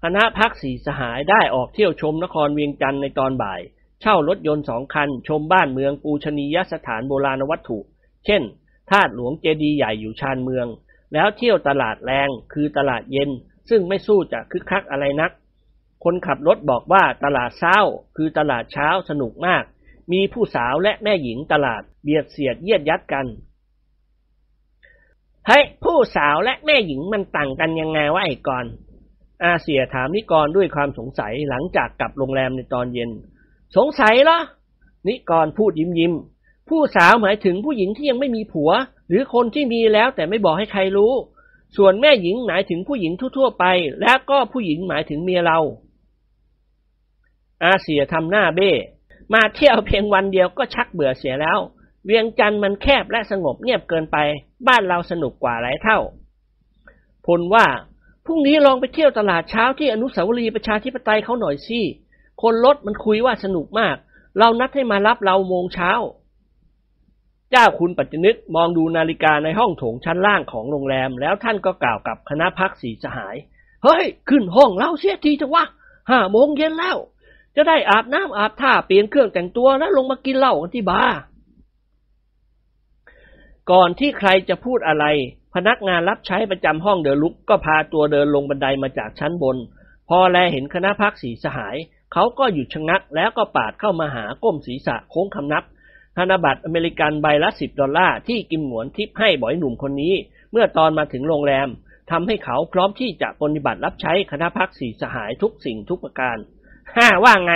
[0.03, 3.61] คณะพักสีสหายได้ออกเที่ยวชมนครเวียงจันทร์ในตอนบ่าย
[4.01, 7.79] เช่ารถยนต์สองคัน ชมบ้านเมืองปูชนียสถานโบราณวัตถุ
[8.27, 8.43] เช่น
[8.91, 10.67] ธาตุหลวงเจดีย์ใหญ่อยู่ชานเมือง
[11.13, 13.31] แล้วเที่ยวตลาดแรงคือตลาดเย็น
[13.69, 15.31] ซึ่งไม่สู้จะคึกคักอะไรนัก
[16.05, 17.77] คนขับรถบอกว่าตลาดเช้า
[18.17, 19.65] คือตลาดเช้าสนุกมาก
[20.13, 23.27] มีผู้สาวและแม่หญิงตลาดเบียดเสียดเยียดยัดกัน
[25.47, 28.65] เฮ้ยผู้สาวและแม่หญิงมันต่างกันยังไงวะไอ้ก่อน
[29.43, 33.11] อาเสียถามนิกรด้วยความสงสัยหลังจากกลับโรงแรมในตอนเย็น
[33.77, 34.39] สงสัยเหรอ
[35.09, 36.13] นิกรพูดยิ้มยิ้ม
[36.69, 38.71] ผู้สาวหมายถึงผู้หญิงที่ยังไม่มีผัว
[39.09, 41.13] หรือคนที่มีแล้วแต่ไม่บอกให้ใครรู้
[41.77, 43.65] ส่วนแม่หญิงหมายถึงผู้หญิงทั่วๆไป
[44.01, 45.59] และก็ผู้หญิงหมายถึงเมียเรา
[47.63, 48.71] อาเสียทำหน้าเบ้
[49.33, 51.59] มาเที่ยวเพียงวันเดียวก็ชักเบื่อเสียแล้ว
[52.05, 54.17] เวียงจันทร์มันแคบและสงบเงียบเกินไป
[54.67, 55.99] บ้านเราสนุกกว่าหลายเท่า
[57.27, 57.67] พลว่า
[58.25, 61.81] พรุ่งนี้ลองไปเที่ยวตลาดเช้าที่อนุสาวรีย์ประชาธิปไตยเขาหน่อยสิ
[62.43, 63.97] คนรถมันคุยว่าสนุกมาก
[64.39, 65.93] เรานัดให้มารับเราโมงเช้า
[67.51, 73.37] เจ้าคุณปัจจนึกมองดูนาฬิกาในห้องโถงชั้นล่างของโรงแรม แล้วท่านก็กล่าวกับคณะพักสีสหาย
[73.85, 75.65] เฮ้ย ขึ้นห้องเราเสียทีจะวะ
[76.11, 76.97] ห้าโมงเย็นแล้ว
[77.57, 81.19] จะได้อาบน้ำอาบท่าเปลี่ยนเครื่องแต่งตัวแล้วลงมากินเหล้ากันที่บาร์
[83.71, 85.05] ก่อนที่ใครจะพูดอะไร
[85.55, 89.57] พนักงานรับใช้ประจำห้องเดอลุกก็พาตัวเดินลงบันไดมาจากชั้นบน
[90.09, 91.77] พอแลเห็นคณะพักสีสหาย
[92.13, 95.65] เขาก็หยุดชะงักแล้วก็ปาดเข้ามาหาก้มศีรษะโค้งคำนับ
[96.17, 100.15] ธนบัตรอเมริกันใบละสิบดอลลาร์ที่กิมหนวนทิปให้บ่อยหนุ่มคนนี้
[100.53, 101.69] เมื่อตอนมาถึงโรงแรม
[102.11, 106.37] ทำให้เขาพร้อมที่จะปฏิบัติรับใช้คณะพักสีสหายทุกสิ่งทุกประการ
[106.97, 107.55] ห้าว่าไง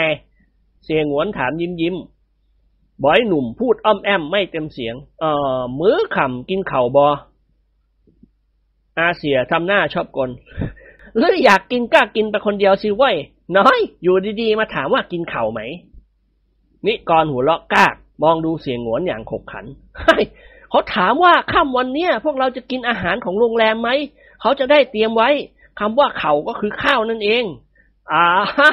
[0.85, 1.97] เสียงหวนถามยิ้มยิ้ม
[3.03, 7.09] บอยหนุ่มพูดอ้อมแอมไม่เต็มเสียง เอ่อ มื้อขำกินเข่าบอ
[8.99, 10.31] อาเสียทำหน้าชอบกล
[11.17, 13.17] หรืออยากกินก็กินไปคนเดียวสิเว้ย
[13.57, 15.61] น้อย อยู่ดีๆ มาถามว่ากินเข่าไหม
[16.87, 19.67] นิกรหัวเราะกากมองดูเสียงหวนอย่างขบขัน
[20.71, 23.91] เขาถามว่าค่ำวันเนี้ยพวกเราจะกินอาหารของโรงแรมไหม
[24.41, 25.31] เขาจะได้เตรียมไว้
[25.79, 27.45] คำว่าเข่าก็คือข้าวนั่นเอง
[28.13, 28.25] อ่า
[28.59, 28.71] ฮ่า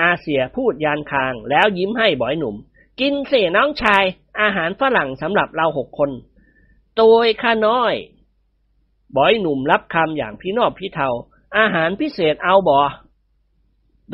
[0.00, 2.56] อาเสี่ยพูดยานคางแล้วยิ้มให้บอยหนุ่ม
[3.00, 4.04] กินเสน้องชาย
[4.40, 6.10] อาหารฝรั่งสำหรับเราหกคน
[6.96, 7.94] โดยข้าน้อย
[9.16, 11.08] บอยหนุ่มรับคำอย่างพี่นอบพี่เทา
[11.58, 12.80] อาหารพิเศษเอาบอ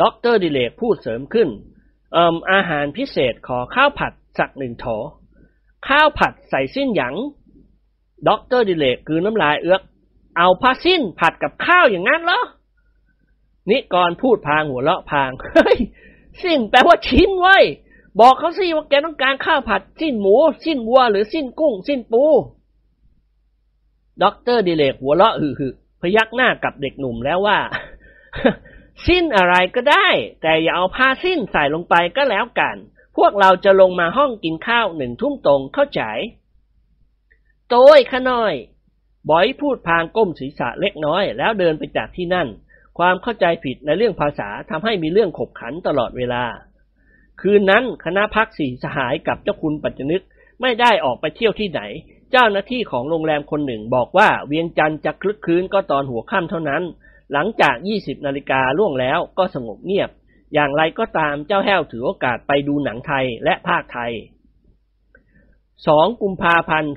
[0.00, 1.48] ด็อกเตอร์ดิเรกพูดเสริมขึ้น
[2.12, 4.86] เอิมอาหารพิเศษขอข้าวผัดสักหนึ่งโถ
[5.88, 7.14] ข้าวผัดใส่ซิ้นหยัง
[8.28, 9.82] ด็อกเตอร์ดิเรกกลืนน้ำลายเอื้อก
[10.38, 12.42] เอาผ้าซิ่นผัดกับข้าวอย่างนั้นเหรอ
[13.70, 15.79] นิกรพูดพลางหัวเราะพลาง เฮ้ย
[16.42, 17.58] ซิ้นแปลว่าชิ้นโว้ย
[18.20, 22.25] บอกเขาสิว่าแกต้องการข้าวผัด ซิ้นหมู ซิ้นวัว หรือซิ้นกุ้ง ซิ้นปู
[24.22, 27.59] ด็อกเตอร์ดิเรกหัวเราะหึ่ๆพยักหน้ากับเด็กหนุ่มแล้วว่า
[29.08, 30.09] ซิ้นอะไรก็ได้
[30.42, 32.77] แต่อย่าเอาผ้าซิ่นใส่ลงไปก็แล้วกัน
[33.16, 36.03] พวกเราจะลงมาห้องกินข้าวหนึ่งทุ่มตรงเข้าใจ
[37.68, 38.55] โต้ยขน้อย
[39.29, 42.48] บอยพูดพางก้มศีรษะเล็กน้อย แล้วเดินไปจากที่นั่น
[42.98, 46.44] ความเข้าใจผิดในเรื่องภาษาทำให้มีเรื่องขบขันตลอดเวลา
[47.40, 50.22] คืนนั้นคณะพักสี่สหายกับเจ้าคุณปัจจนึก
[50.61, 51.83] ไม่ได้ออกไปเที่ยวที่ไหน
[52.31, 56.83] เจ้าหน้าที่ของโรงแรมคนหนึ่งบอกว่าเวียงจันทร์จะคลึกคืนก็ตอนหัวค่ำเท่านั้น
[57.33, 60.11] หลังจาก 20 นาฬิกาล่วงแล้วก็สงบเงียบ
[60.55, 64.12] อย่างไรก็ตามเจ้าแห้วถือโอกาสไปดูหนังไทยและภาคไทย
[65.76, 66.92] 2 กุมภาพันธ์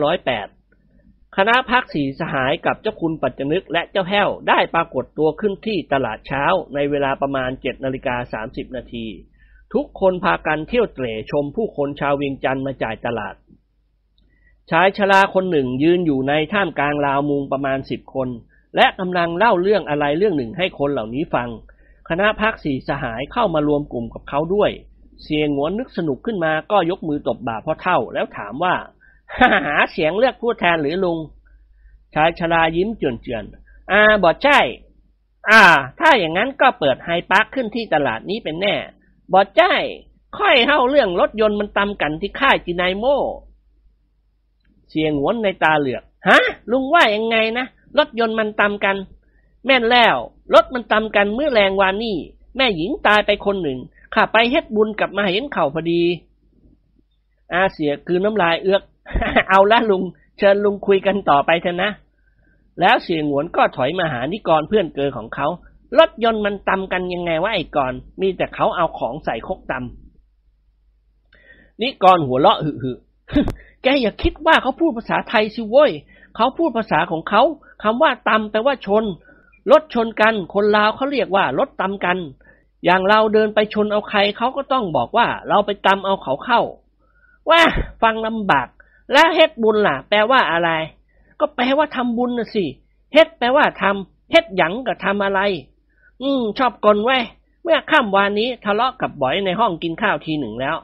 [0.00, 0.53] 2508
[1.38, 6.44] คณะพักสีสหายกับเจ้าคุณปัจจนึกและเจ้าแห้วได้ปรากฏตัวขึ้นที่ตลาดเช้า
[6.74, 9.06] ในเวลาประมาณ7นาฬิกา30นาที
[9.74, 13.34] ทุกคนพากันเที่ยวเตร่ชมผู้คนชาวเวียงจันทร์มาจ่ายตลาด
[14.70, 18.28] ชายชราคนหนึ่งยืนอยู่ในท่ามกลางราวมุงประมาณสิบคน
[18.76, 21.48] และกำลังเล่าเรื่องอะไรเรื่องหนึ่งให้คนเหล่านี้ฟัง
[22.08, 24.70] คณะพักสีสหายเข้ามารวมกลุ่มกับเขาด้วย
[25.22, 28.74] เสียงหวนนึกสนุกขึ้นมาก็ยกมือตบบ่าพ่อเท่าแล้วถามว่า
[29.66, 31.18] หาเสียงเลือกผู้แทนหรือลุง
[32.14, 34.60] ชายชรายิ้มเจือนๆอ่าบอดใช่
[35.50, 35.62] อ่า
[36.00, 38.74] ถ้าอย่างนั้นก็เปิดไฮปาร์คขึ้นที่ตลาดนี้เป็นแน่
[39.32, 39.74] บอดใช่
[40.38, 43.04] ค่อยเท่าเรื่องรถยนต์มันตำกันที่ค่ายจีนายโม
[44.90, 47.66] เสียงหวนในตาเหลือก ฮะ ลุงว่ายังไงนะ
[47.98, 48.96] รถยนต์มันตำกัน
[49.66, 50.16] แม่นแล้ว
[50.54, 52.16] รถมันตำกันเมื่อแรงวานนี่
[52.56, 53.78] แม่หญิงตายไปคนหนึ่ง
[54.14, 56.02] ข้าไปเฮ็ดบุญกลับมาเห็นเข่าพอดี
[57.52, 58.82] อาเสียคือน้ำลายเอือก
[59.48, 60.02] เอาละลุง
[60.38, 61.90] เชิญลุงคุยกันต่อไปเถอะนะ
[62.80, 65.46] แล้วเสียงหวนก็ถอยมาหานิกรเพื่อนเกอของเขา
[65.98, 72.92] รถยนต์มันตำกันยังไงวะไอ้กอนมีแต่เขาเอาของใส่คกตำนิกรหัวเราะหึหึ
[73.82, 75.92] แกอย่าคิดว่าเขาพูดภาษาไทยสิเว้ย
[76.36, 77.42] เขาพูดภาษาของเขา
[77.82, 79.04] คำว่าตำแปลว่าชน
[79.70, 82.18] รถชนกัน คนลาวเขาเรียกว่ารถตำกัน
[82.84, 86.60] อย่างเราเดินไปชนเอาใครเขาก็ต้องบอกว่า เราไปตำเอาเขาเข้า
[87.50, 87.60] ว่า
[88.02, 88.68] ฟังลำบาก
[89.12, 90.70] แล้วเฮ็ดบุญล่ะ แปลว่าอะไร
[91.40, 92.64] ก็แปลว่าทำบุญนะสิ
[93.14, 95.40] เฮ็ดแปลว่าทำเฮ็ดหยังกับทำอะไร
[96.22, 97.18] อืม ชอบกลไว้
[97.62, 100.76] เมื่อค่ำวานนี้ทะเลาะกับบอยในห้องกินข้าวทีหนึ่งแล้ว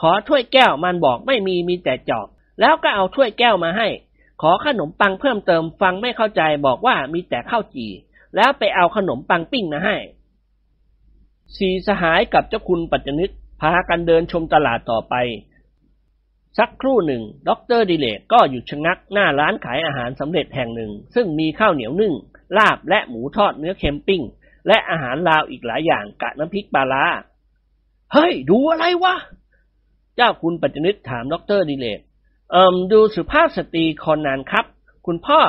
[0.00, 2.26] ขอถ้วยแก้วมันบอกไม่มีมีแต่จอก
[2.60, 3.88] แล้วก็เอาถ้วยแก้วมาให้
[4.40, 7.90] ขอขนมปังเพิ่มเติมฟังไม่เข้าใจบอกว่ามีแต่ข้าวจี่
[8.36, 9.96] แล้วไปเอาขนมปังปิ้งมาให้
[11.56, 15.14] สี่สหายกับเจ้าคุณปัจจนึกพากันเดินชมตลาดต่อไป
[16.58, 22.14] สักครู่หนึ่งด็อกเตอร์ดิเรกก็หยุดชะงักหน้าร้านขายอาหารสำเร็จแห่งหนึ่ง ซึ่งมีข้าวเหนียวนึ่ง
[22.56, 24.22] ลาบและหมูทอดเนื้อเค็มปิ้ง
[24.68, 27.04] และอาหารลาวอีกหลายอย่างกะน้ำพริกปลาร้า
[28.12, 29.14] เฮ้ย ดูอะไรวะ
[30.16, 32.00] เจ้าคุณปัจจนึกถามด็อกเตอร์ดิเรก
[32.52, 34.64] เอิมดูสุภาพสตรีคนนั้นครับ
[35.06, 35.40] คุณพ่อ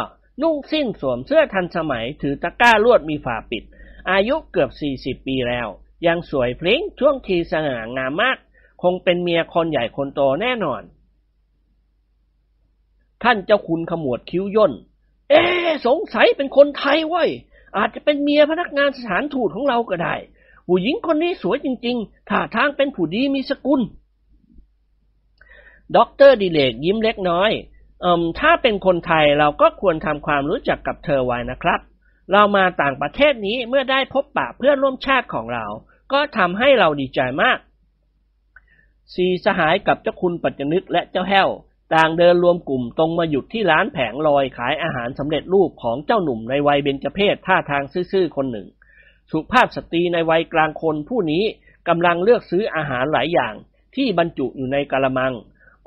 [0.41, 3.63] นุ่งซิ่นสวมเสื้อทันสมัย ถือตะกร้าลวดมีฝาปิด
[4.11, 5.67] อายุเกือบสี่สิบปีแล้ว
[6.07, 8.37] ยังสวยพริ้งท่วงทีสง่างามมาก
[8.83, 10.81] คงเป็นเมียคนใหญ่คนโตแน่นอน
[13.23, 14.73] ท่านเจ้าคุณขมวดคิ้วย่น
[15.29, 15.41] เอ๊
[15.87, 17.29] สงสัยเป็นคนไทยเว้ย
[17.77, 20.15] อาจจะเป็นเมียพนักงานสถานทูตของเราก็ได้
[20.67, 23.81] ผู้หญิงคนนี้สวยจริงๆ ท่าทางเป็นผู้ดีมีสกุล
[25.95, 27.51] ด็อกเตอร์ดิเรกยิ้มเล็กน้อย
[28.01, 31.79] เอมถ้าเป็นคนไทยเราก็ควรทำความรู้จักกับเธอไว้นะครับ
[32.31, 35.65] เรามาต่างประเทศนี้เมื่อได้พบปะเพื่อนร่วมชาติของเรา
[36.13, 37.57] ก็ทำให้เราดีใจมาก
[39.13, 41.49] สี่สหายกับเจ้าคุณปัจจนึกและเจ้าแห้ว
[41.95, 48.67] ต่างเดินรวมกลุ่มตรงมาหยุดที่ร้านแผงลอยขายอาหารสำเร็จรูปของเจ้าหนุ่มในวัยเบญจเพสท่าทางซื่อๆคนหนึ่ง
[49.31, 51.43] สุภาพสตรีในวัยกลางคนผู้นี้
[51.87, 53.53] กำลังเลือกซื้ออาหารหลายอย่าง
[53.95, 55.33] ที่บรรจุอยู่ในกะละมัง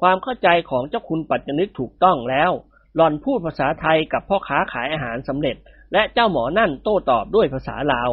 [0.00, 2.50] ความเข้าใจของเจ้าคุณปัจจนึกถูกต้องแล้ว
[2.96, 5.56] หล่อนพูดภาษาไทยกับพ่อค้าขายอาหารสำเร็จ
[5.92, 8.10] และเจ้าหมอนั่นโต้ตอบด้วยภาษาลาว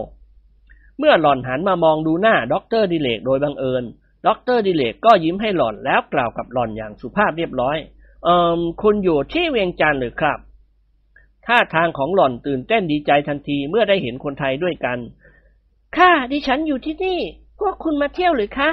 [1.00, 3.84] เมื่อหล่อนหันมามองดูหน้าด็อกเตอร์ดิเรกโดยบังเอิญ
[4.28, 7.78] ด็อกเตอร์ดิเรกก็ยิ้มให้หล่อนแล้วกล่าวกับหล่อนอย่างสุภาพเรียบร้อย
[8.24, 10.40] เอ่อคุณอยู่ที่เวียงจันทร์หรือครับ
[11.46, 14.98] ท่าทางของหล่อนตื่นเต้นดีใจทันทีเมื่อได้เห็นคนไทยด้วยกัน
[15.98, 17.20] ค่ะ ดิฉันอยู่ที่นี่
[17.60, 18.70] พวกคุณมาเที่ยวหรือคะ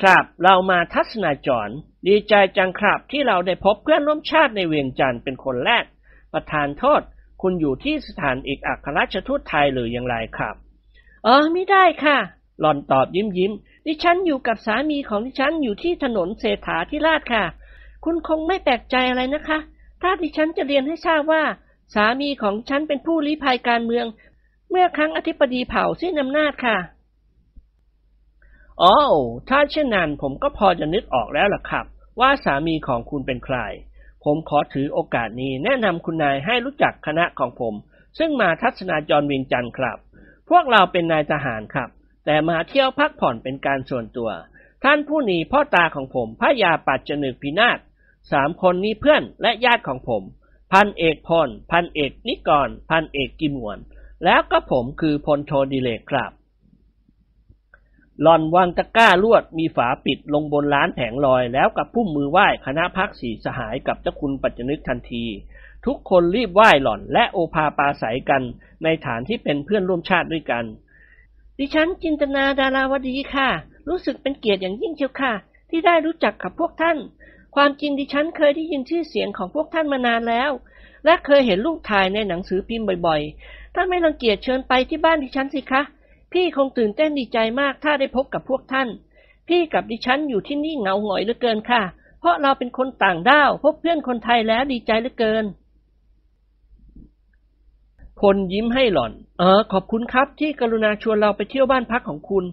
[0.00, 1.68] ครับ เรามาทัศนาจร
[2.08, 5.84] ดีใจจังครับที่เราได้พบเพื่อนร่วมชาติในเวียงจันทร์เป็นคนแรก
[6.32, 7.02] ประธานโทษ
[7.42, 10.54] คุณอยู่ที่สถานเอกอัครราชทูตไทยหรืออย่างไรครับ
[11.24, 12.18] เออไม่ได้ค่ะ
[12.60, 13.52] หล่อนตอบยิ้มยิ้ม
[13.86, 17.44] ดิฉันอยู่กับสามีของดิฉันอยู่ที่ถนนเศรษฐาธิราชค่ะ
[18.04, 19.58] คุณคงไม่แปลกใจอะไรนะคะ
[20.02, 21.42] ถ้าดิฉันจะเรียนให้ทราบว่า
[21.94, 24.06] สามีของฉันเป็นผู้ลี้ภัยการเมือง
[24.70, 26.76] เมื่อครั้งอธิบดีเผ่าสิ้นอำนาจค่ะ
[28.82, 28.94] อ๋อ
[29.48, 31.86] ถ้าเช่นนั้นผมก็พอจะนึกออกแล้วล่ะครับ
[32.20, 33.56] ว่าสามีของคุณเป็นใคร
[34.24, 37.74] ผมขอถือโอกาสนี้แนะนำคุณนายให้รู้จักคณะของผม
[38.18, 39.98] ซึ่งมาทัศนาจรเวียงจันทร์ครับ
[40.50, 41.88] พวกเราเป็นนายทหารครับ
[42.26, 44.30] แต่มาเที่ยวพักผ่อนเป็นการส่วนตัว
[44.84, 47.78] ท่านผู้นี้พ่อตาของผมพระยาปัจจนึกพินาศ
[48.32, 50.22] สามคนนี้เพื่อนและญาติของผม
[50.72, 53.78] พันเอกพล พันเอกนิกร พันเอกกิมหวน
[54.24, 56.32] แล้วก็ผมคือพลโทดิเลกครับ
[58.22, 65.24] หลอนวางตะกร้าลวดมีฝาปิดลงบนร้านแผงลอยแล้วกับพุ่มมือไหว้คณะพักสีสหายกับเจ้าคุณปัจจนึกทันที
[65.86, 68.42] ทุกคนรีบไหว้หล่อนและโอภาปาศัยกัน
[68.84, 70.64] ในฐานที่เป็นเพื่อนร่วมชาติด้วยกัน
[71.58, 73.48] ดิฉันจินตนาดาราวดีค่ะ
[73.88, 75.32] รู้สึกเป็นเกียรติอย่างยิ่งเชียวค่ะ
[75.70, 76.98] ที่ได้รู้จักกับพวกท่าน
[77.54, 80.50] ความจริงดิฉันเคยได้ยินชื่อเสียงของพวกท่านมานานแล้ว
[81.04, 85.82] และเคยเห็นรูปถ่ายในหนังสือพิมพ์บ่อยๆ ถ้าไม่รังเกียจเชิญไปที่บ้านดิฉันสิคะ
[86.32, 88.88] พี่คงตื่นเต้นดีใจมากถ้าได้พบกับพวกท่าน
[89.48, 91.82] พี่กับดิฉันอยู่ที่นี่เหงาหงอยเหลือเกินค่ะ
[92.20, 95.44] เพราะเราเป็นคนต่างด้าวพบเพื่อนคนไทยแล้วดีใจเหลือเกิน
[98.20, 102.44] พลยิ้มให้หล่อน เออ ขอบคุณครับที่กรุณาชวนเราไปเที่ยวบ้านพักของคุณ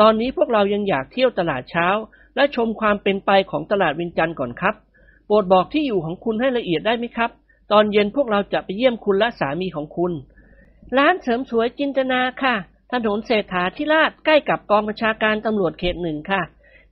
[0.00, 1.88] ตอนนี้พวกเรายังอยากเที่ยวตลาดเช้า
[2.36, 4.74] และชมความเป็นไปของตลาดวินจันทร์ก่อนครับ
[5.26, 7.30] โปรดบอกที่อยู่ของคุณให้ละเอียดได้ไหมครับ
[7.72, 10.12] ตอนเย็นพวกเราจะไปเยี่ยมคุณและสามีของคุณ
[10.98, 12.54] ร้านเสริมสวยจินตนาค่ะ
[12.92, 16.42] ถนนเศรษฐาธิราชใกล้กับกองบัญชาการตำรวจเขตหนึ่งค่ะ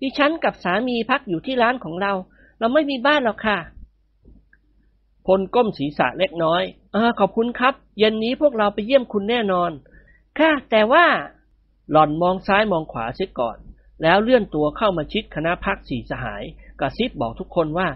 [0.01, 2.13] ดิฉันกับสามีพักอยู่ที่ร้านของเรา
[2.59, 3.59] เราไม่มีบ้านหรอกค่ะ
[5.27, 6.63] พลก้มศีรษะเล็กน้อย
[6.95, 9.71] อาขอบคุณครับ เย็นนี้พวกเราไปเยี่ยมคุณแน่นอน
[10.39, 11.07] ค่ะ แต่ว่า
[11.91, 13.57] หล่อนมองซ้ายมองขวาเสียก่อน
[14.03, 16.43] แล้วเลื่อนตัวเข้ามาชิดคณะพักสีสหาย
[16.81, 17.89] กระซิบบอกทุกคนว่า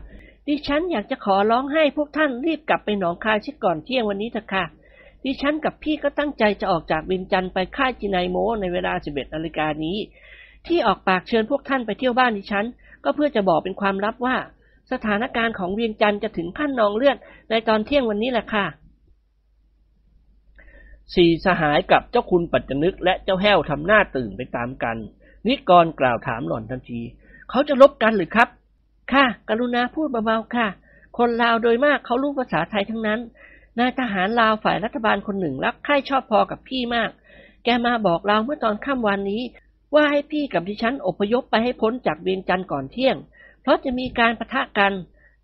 [0.46, 4.64] ดิฉันอยากจะขอร้องให้พวกท่านรีบกลับไปหนองคายชิดก่อนเที่ยงวันนี้เถอะค่ะ
[5.24, 9.96] ดิฉันกับพี่ก็ตั้งใจจะออกจากวินจันไปค่ายจินายโมในเวลา 11นาฬิกานี้
[10.66, 12.66] ที่ออกปากเชิญพวกท่านไปเที่ยวบ้านดิฉัน
[13.04, 14.36] ก็เพื่อจะบอกเป็นความลับว่า
[14.92, 17.16] สถานการณ์ของเวียงจันทร์จะถึงขั้นนองเลือด
[17.50, 18.66] ในตอนเที่ยงวันนี้แหละค่ะ
[21.14, 24.96] สี่สหายกับเจ้าคุณปัจจนึก และเจ้าแห้วทำหน้าตื่นไปตามกัน
[25.46, 27.00] นิกรกล่าวถามหล่อนทันที
[27.50, 28.48] เขาจะลบกันหรือครับ
[29.12, 30.66] ค่ะ กรุณาพูดเบาๆค่ะ
[31.18, 33.20] คนลาวโดยมากเขารู้ภาษาไทยทั้งนั้น
[33.78, 37.10] นายทหารลาวฝ่ายรัฐบาลคนหนึ่งรักใคร่ชอบพอกับพี่มาก
[37.64, 39.42] แกมาบอกเราเมื่อตอนค่ำวันนี้
[39.94, 43.16] ว่าให้พี่กับดิฉันอพยพไปให้พ้นจากเวียงจันทร์ก่อนเที่ยง
[43.64, 44.92] เพราะจะมีการประทะกัน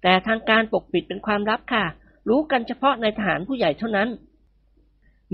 [0.03, 1.85] แต่ทางการปกปิดเป็นความลับค่ะ
[2.29, 4.09] รู้กันเฉพาะในทหารผู้ใหญ่เท่านั้น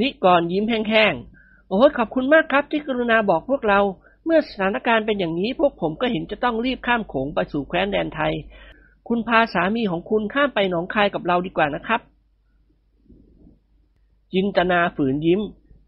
[0.01, 3.81] นิกรยิ้มแห้งๆ โอ้ยขอบคุณมากครับที่กรุณาบอกพวกเรา
[4.25, 8.33] เมื่อสถานการณ์เป็นอย่างนี้พวกผมก็เห็นจะต้องรีบข้ามโขงไปสู่แคว้นแดนไทย
[9.09, 12.01] คุณพาสามีของคุณข้ามไปหนองคายกับเราดีกว่านะครับ
[14.33, 15.41] จินตนาฝืนยิ้ม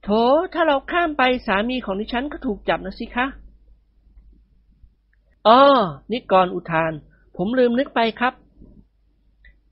[0.05, 0.09] โถ
[0.55, 3.27] ถ้าเราข้ามไปสามีของดิฉันก็ถูกจับนะสิคะ
[5.47, 5.61] อ๋อ
[6.13, 6.93] นิกรอุทาน
[7.37, 8.35] ผมลืมนึกไปครับ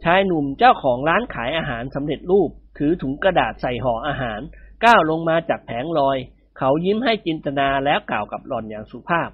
[0.03, 4.41] ชายหนุ่มเจ้าของร้านขายอาหารสำเร็จรูป ถือถุงกระดาษใส่ห่ออาหาร
[4.85, 6.17] ก้าวลงมาจากแผงลอย
[6.59, 9.31] เขายิ้มให้จินตนาแล้วกล่าวกับหล่อนอย่างสุภาพ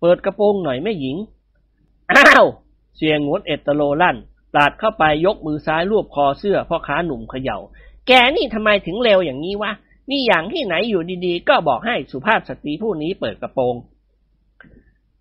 [0.00, 1.16] เปิดกระโปรงหน่อยแม่หญิง
[2.12, 2.46] อ้าว
[2.96, 4.16] เสียงงดเอตโลลั่น
[4.54, 7.58] ปาดเข้าไปยกมือซ้ายรวบคอเสื้อพ่อค้าหนุ่มเขยา่า
[8.06, 9.72] แกนี่ทำไมถึงเร็วอย่างนี้วะ
[10.10, 13.74] นี่อย่างที่ไหนอยู่ดีๆ ก็บอกให้สุภาพสตรีผู้นี้เปิดกระโปรง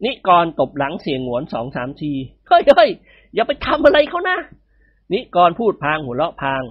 [0.06, 2.14] นิกรตบหลังเสียงหวนสองสามที
[2.48, 2.90] เฮ้ยเฮ้ย
[3.34, 4.38] อย่าไปทำอะไรเขานะ
[5.14, 6.64] นิกรพูดพางหัวเราะพาง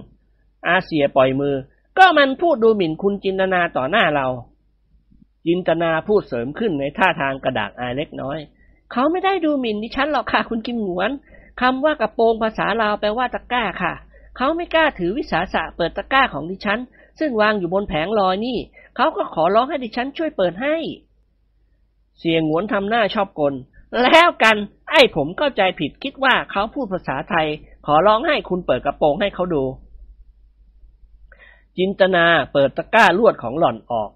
[0.67, 1.55] อาเสียปล่อยมือ
[1.97, 4.27] ก็มันพูดดูหมิ่นคุณจินตนาต่อหน้าเรา
[5.45, 8.37] จินตนาพูดเสริมขึ้นในท่าทางกระดากอายเล็กน้อย
[8.91, 11.11] เขาไม่ได้ดูหมิ่นดิฉันหรอกค่ะ คุณกิมหวน
[11.61, 13.93] คำว่ากระโปรงภาษาลาวแปลว่าตะกร้าค่ะ
[14.37, 16.79] เขาไม่กล้าถือวิสาสะเปิดตะกร้าของดิฉัน
[17.19, 18.57] ซึ่งวางอยู่บนแผงลอยนี่
[18.95, 20.75] เขาก็ขอร้องให้ดิฉันช่วยเปิดให้
[22.19, 23.53] เสียงหวนทำหน้าชอบกล
[24.03, 24.55] แล้วกัน
[24.91, 27.47] ไอ้ผมเข้าใจผิดคิดว่าเขาพูดภาษาไทย
[27.85, 29.63] ขอร้องให้คุณเปิดกระโปรงให้เขาดู
[31.77, 34.11] จินตนาเปิดตะกร้าลวดของหล่อนออก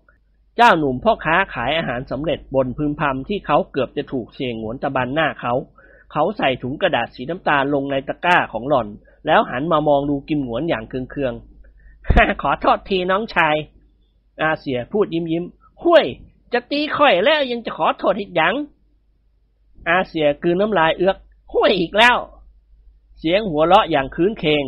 [0.57, 5.53] เจ้าหนุ่มพ่อค้าขายอาหารสำเร็จบนพึมพำที่เขาเกือบจะถูกเสียงหวนตะบันหน้าเขา
[6.11, 8.87] เขาใส่ถุงกระดาษสีน้ำตาลลงในตะกร้าของหล่อน
[9.27, 13.55] แล้วหันมามองดูกิมหวนอย่างเคืองๆขอโทษทีน้องชาย
[14.41, 15.43] อาเสียพูดยิ้มยิ้ม
[15.83, 16.05] ห้วย
[16.55, 18.53] จะตีข่อยแล้วยังจะขอโทษอีกอย่าง
[19.87, 21.17] อาเสียกืนน้ำลายเอื้อก
[21.53, 22.17] ห้วยอีกแล้ว
[23.19, 24.65] เสียงหัวเราะอย่างคืนเคง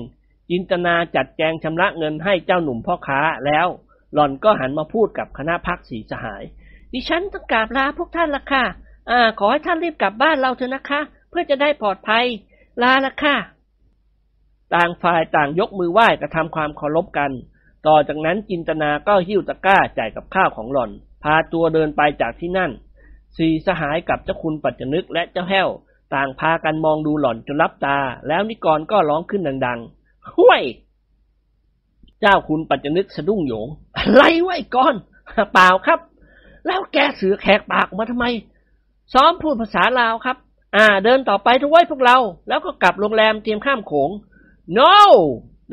[0.49, 3.67] จินตนาจัดแจงชำระเงินให้เจ้าหนุ่มพ่อค้าแล้ว
[4.13, 6.43] หล่อนก็หันมาพูดกับคณะพักสีสหาย
[6.93, 8.63] ดิฉันต้องกราบลาพวกท่านละค่ะ
[9.09, 12.25] อ่า ขอให้ท่านรีบกลับบ้านเราเถอะนะคะ เพื่อจะได้ปลอดภัย
[12.83, 13.35] ลาละค่ะ
[14.75, 17.31] ต่างฝ่ายต่างยกมือไหว้กระทำความเคารพกัน
[17.87, 20.91] ต่อจากนั้นจินตนาก็หิ้วตะกร้าจ่ายกับข้าวของหล่อน
[21.23, 22.71] พาตัวเดินไปจากที่นั่น
[23.37, 25.69] สี่สหายกับเจ้าคุณปัจจนึกและเจ้าแห้ว
[26.13, 30.63] ต่างพากันมองดูหล่อนจนรับตา แล้วนิกรก็ร้องขึ้นดังๆห้วย
[32.21, 34.95] เจ้าคุณปัจจนึกสะดุ้งโหยง อะไรวะก่อน
[35.53, 35.99] เปล่าครับ
[36.65, 38.25] แล้วแกเสือกแหกปากมาทำไม
[39.13, 40.37] ซ้อมพูดภาษาลาวครับ
[40.75, 44.09] อ่า เดินต่อไปเถอะโว้ยพวกเรา แล้วก็กลับโรงแรมเตรียมข้ามโขง
[44.77, 44.93] no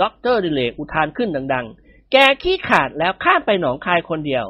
[0.00, 4.46] ด็อกเตอร์ดิเรกอุทานขึ้นดัง ๆ แกขี้ขลาดแล้วข้ามไปหนองคายคนเดียว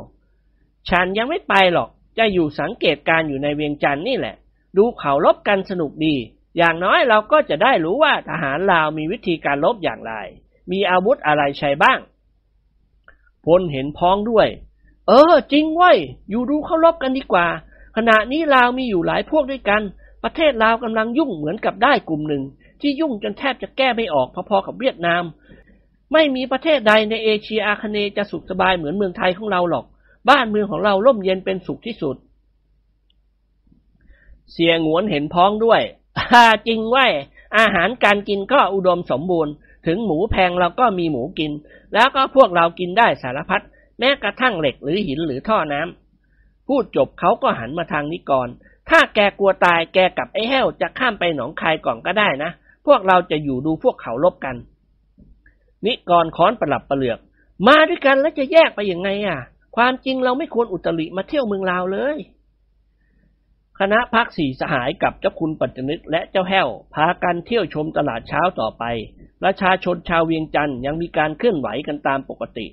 [0.90, 4.34] ฉันยังไม่ไปหรอก จะอยู่สังเกตการณ์อยู่ในเวียงจันทร์นี่แหละ
[4.76, 6.14] ดูเขารบกันสนุกดี
[6.56, 10.14] อย่างน้อยเราก็จะได้รู้ว่าทหารลาวมีวิธีการลบอย่างไร
[10.70, 11.98] มีอาวุธอะไรใช้บ้าง
[13.44, 14.48] พลเห็นพ้องด้วย
[15.08, 15.98] เออ จริงเว้ย
[16.30, 17.46] อยู่ดูเขาลบกันดีกว่า
[17.96, 19.82] ขณะนี้ลาวมีอยู่หลายพวกด้วยกัน
[20.24, 22.42] ประเทศลาวกำลังยุ่งเหมือนกับได้กลุ่มหนึ่ง
[22.80, 25.24] ที่ยุ่งจนแทบจะแก้ไม่ออกพอๆกับเวียดนาม
[26.12, 29.84] ไม่มีประเทศใดในเอเชียอาคเนย์จะสุขสบายเหมือนเมืองไทยของเราหรอก
[30.28, 32.16] บ้านเมืองของเราร่มเย็นเป็นสุขที่สุด
[34.52, 35.80] เสียงวนเห็นพ้องด้วย
[36.66, 37.12] จริงว้ย
[37.58, 39.52] อาหารการกินก็อุดมสมบูรณ์
[39.86, 41.52] ถึงหมูแพงเราก็มีหมูกิน
[41.94, 43.64] แล้วก็พวกเรากินได้สารพัด
[43.98, 48.48] แม้กระทั่งเหล็กหรือหินหรือท่อน้ำพูดจบเขาก็หันมาทางนิกร
[48.90, 52.50] ถ้าแกกลัวตายแกกับไอ้แห้วจะข้ามไปหนองคายก่อนก็ได้นะ
[52.86, 54.56] พวกเราจะอยู่ดูพวกเขาลบกัน
[55.86, 57.18] นิกรค้อนประหลับประเหลือก
[57.66, 59.38] มาด้วยกันแล้วจะแยกไปยังไงอะ
[59.76, 62.16] ความจริงเราไม่ควรอุตริมาเที่ยวเมืองลาวเลย
[63.80, 68.84] คณะพักสี่สหายกับเจ้าคุณปัจจนึกและเจ้าแห้ว พากันเที่ยวชมตลาดเช้าต่อไป
[69.42, 72.66] ประชาชนชาวเวียงจันทร์ยังมีการเคลื่อนไหวกันตามปกติ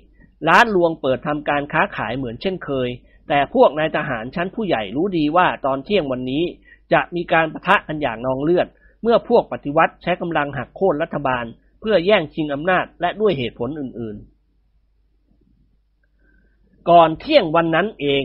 [0.48, 2.88] ร้านรวงเปิดทำการค้าขายเหมือนเช่นเคย
[3.28, 6.44] แต่พวกนายทหารชั้นผู้ใหญ่รู้ดีว่าตอนเที่ยงวันนี้
[6.92, 8.66] จะมีการประทะกันอย่างนองเลือด
[9.02, 11.44] เมื่อพวกปฏิวัติใช้กำลังหักโค่นรัฐบาล
[11.80, 14.31] เพื่อแย่งชิงอำนาจและด้วยเหตุผลอื่นๆ
[16.90, 18.24] ก่อนเที่ยงวันนั้นเอง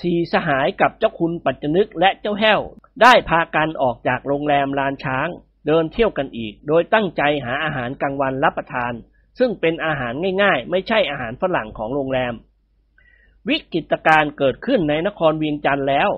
[0.00, 2.60] สีสหายกับเจ้าคุณปัจจนึกและเจ้าแห้ว
[3.02, 5.28] ได้พากันออกจากโรงแรมลานช้าง
[5.66, 8.92] เดินเที่ยวกันอีก โดยตั้งใจหาอาหารกลางวันรับประทาน
[9.38, 12.34] ซึ่งเป็นอาหารง่ายๆ ไม่ใช่อาหารฝรั่งของโรงแรม
[13.48, 16.10] วิกฤตการณ์เกิดขึ้นในนครเวียงจันทร์แล้ว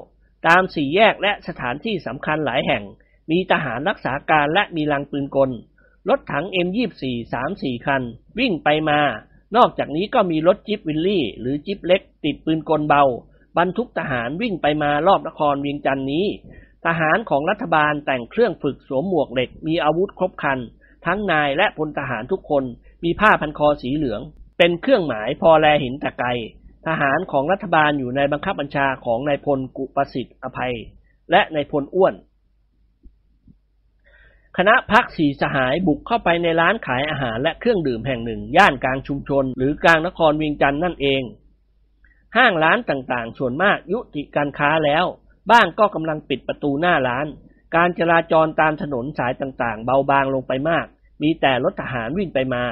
[0.46, 2.82] ตามสี่แยกและสถานที่สำคัญหลายแห่ง
[3.30, 5.50] มีทหารรักษาการและมีลังปืนกล
[6.08, 7.02] รถถัง M24
[7.44, 8.02] 3-4 คัน
[8.38, 9.00] วิ่งไปมา
[9.56, 13.04] นอกจากนี้ก็มีรถจิ๊ปวิลลี่ หรือจิ๊ปเล็ก ติดปืนกลเบา
[13.58, 16.26] บรรทุกทหารวิ่งไปมารอบนครเวียงจันทร์นี้
[16.86, 20.58] ทหารของรัฐบาลแต่งเครื่องฝึกสวมหมวกเหล็ก มีอาวุธครบครัน
[21.06, 22.64] ทั้งนายและพลทหารทุกคน
[23.04, 24.20] มีผ้าพันคอสีเหลือง
[24.58, 26.28] เป็นเครื่องหมายพอแลเห็นแต่ไกล
[26.86, 30.74] ทหารของรัฐบาลอยู่ในบังคับบัญชาของนายพลกุประสิทธิ์อภัย
[31.30, 32.14] และนายพลอ้วน
[34.58, 41.22] คณะพักสีสหายบุกเข้าไปในร้านขายอาหารและเครื่องดื่มแห่งหนึ่ง ย่านกลางชุมชน หรือกลางนครเวียงจันทร์นั่นเอง
[42.36, 45.04] ห้างร้านต่างๆ ส่วนมากยุติการค้าแล้ว
[45.50, 47.26] บ้างก็กำลังปิดประตูหน้าร้าน
[47.76, 50.86] การจราจรตามถนนสายต่างๆ เบาบางลงไปมาก
[51.22, 52.64] มีแต่รถทหารวิ่งไปมา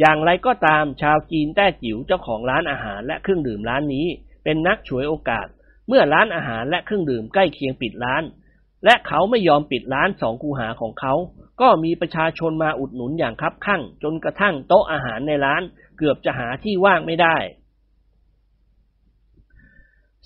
[0.00, 4.06] อย่างไรก็ตามชาวจีนแต้จิ๋วเจ้าของร้านอาหารและเครื่องดื่มร้านนี้
[4.44, 5.46] เป็นนักฉวยโอกาส
[5.88, 8.22] เมื่อร้านอาหารและเครื่องดื่มใกล้เคียงปิดร้าน
[8.84, 11.14] และเขาไม่ยอมปิดร้านสองคูหาของเขา
[11.60, 15.62] ก็มีประชาชนมาอุดหนุนอย่างคับคั่ง จนกระทั่งโต๊ะอาหารในร้าน
[15.98, 17.36] เกือบจะหาที่ว่างไม่ได้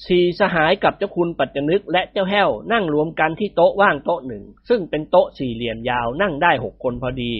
[0.07, 7.33] สี่สหายกับเจ้าคุณปัจจนึกและเจ้าแห้วนั่งรวมกันที่โต๊ะว่างโต๊ะหนึ่ง ซึ่งเป็นโต๊ะสี่เหลี่ยมยาวนั่งได้หกคนพอดี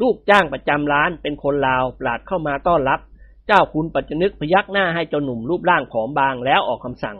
[0.00, 3.00] ลูกจ้างประจำร้านเป็นคนลาวปลาดเข้ามาต้อนรับ
[3.46, 7.16] เจ้าคุณปัจจนึกพยักหน้าให้เจ้าหนุ่มรูปร่างผอมบางแล้วออกคำสั่ง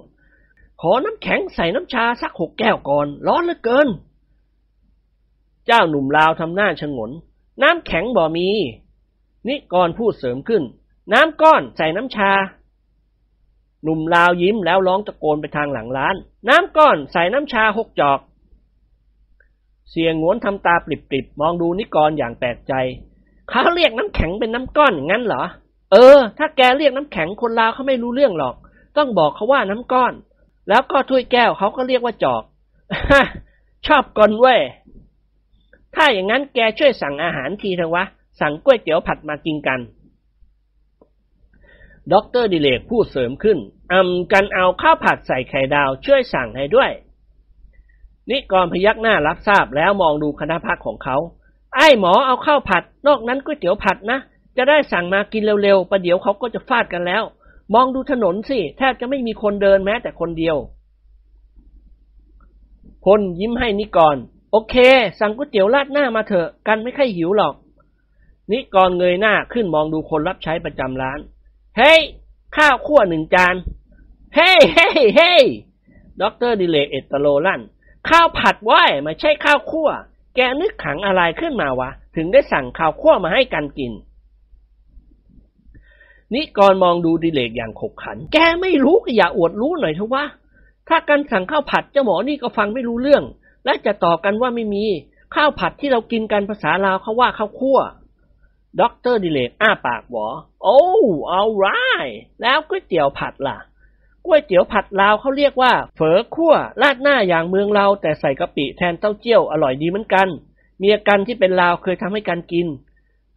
[0.81, 3.89] ขอน้ำแข็งใส่น้ำชาสักหกแก้วก่อน ร้อนเหลือเกิน
[5.67, 7.11] เจ้าหนุ่มลาวทำหน้าชงน
[7.63, 8.49] น้ำแข็งบ่มี
[9.49, 10.63] นิกรพูดเสริมขึ้น
[11.13, 12.31] น้ำก้อนใส่น้ำชา
[13.83, 16.17] หนุ่มลาวยิ้มแล้วร้องตะโกนไปทางหลังร้าน
[16.49, 18.21] น้ำก้อนใส่น้ำชาหกจอก
[19.91, 22.73] เสียงงวนทำตาปริบๆมองดูนิกรอย่างแปลกใจ
[23.49, 25.45] เขาเรียกน้ำแข็งเป็นน้ำก้อนอย่างนั้นเหรอ
[25.93, 28.55] เออ ถ้าแกเรียกน้ำแข็งคนลาวเขาไม่รู้เรื่องหรอก
[28.97, 30.13] ต้องบอกเขาว่าน้ำก้อน
[30.69, 32.43] แล้วก็ถ้วยแก้วเขาก็เรียกว่าจอก
[33.87, 34.61] ชอบกลเว้ย
[35.95, 38.05] ถ้าอย่างนั้นแกช่วยสั่งอาหารทีเถอะวะ
[38.41, 39.81] สั่งก๋วยเตี๋ยวผัดมากินกัน
[42.13, 43.59] ด็อกเตอร์ดิเรกพูดเสริมขึ้น
[43.93, 46.91] อำกันเอาข้าวผัดใส่ไข่ดาวช่วยสั่งให้ด้วย
[48.31, 51.17] นิกรพยักหน้ารับทราบแล้วมองดูคณะพรรคของเขา
[51.75, 54.19] ไอ้หมอเอาข้าวผัด นอกนั้นก๋วยเตี๋ยวผัดนะ
[54.57, 57.23] จะได้สั่งมากินเร็วๆประเดี๋ยวเขาก็จะฟาดกันแล้ว
[57.75, 60.57] มองดูถนนสิแทบจะไม่มีคนเดินแม้แต่คนเดียว
[63.05, 64.17] พลยิ้มให้นิกร
[64.51, 64.75] โอเค
[65.21, 67.55] สั่งก๋วยเตี๋ยวราดหน้ามาเถอะ กันไม่ค่อยหิวหรอก
[68.53, 71.19] นิกรเงยหน้าขึ้นมองดูคนรับใช้ประจำร้าน
[71.79, 72.01] เฮ้ย
[72.57, 73.55] ข้าวคั่วหนึ่งจาน
[74.37, 75.45] เฮ้ยเฮ้ยเฮ้ย
[76.23, 77.61] ด็อกเตอร์ดิเรกเอ็ดตะโรลั่น
[78.09, 79.89] ข้าวผัดเว้ยไม่ใช่ข้าวคั่ว
[80.37, 83.93] แกนึกขลังอะไรขึ้นมาวะ ถึงได้สั่งข้าวคั่วมาให้กันกิน
[86.35, 90.25] นิกรมองดูดิเรกอย่างขบขัน แกไม่รู้ก็อย่าอวดรู้หน่อยเถอะว่า
[90.89, 93.23] ถ้ากันสั่งข้าวผัดเจ้าหมอนี่ก็ฟังไม่รู้เรื่อง
[93.65, 94.85] และจะตอบกันว่าไม่มี
[95.35, 97.79] ข้าวผัดที่เรากินกันภาษาลาวเขาว่าข้าวคั่ว
[98.81, 100.27] ด็อกเตอร์ดิเรกอ้าปากหวอ
[100.63, 100.81] โอ้
[101.31, 101.67] all right
[102.43, 103.57] แล้วก๋วยเตี๋ยวผัดล่ะ
[104.25, 110.29] ก๋วยเตี๋ยวผัดลาวเขาเรียกว่า เฝอคั่วราดหน้าอย่างเมืองเราแต่ใส่กะปิแทนเต้าเจี้ยวอร่อยดีเหมือนกัน
[110.79, 112.67] เมียกันที่เป็นลาวเคยทำให้กันกิน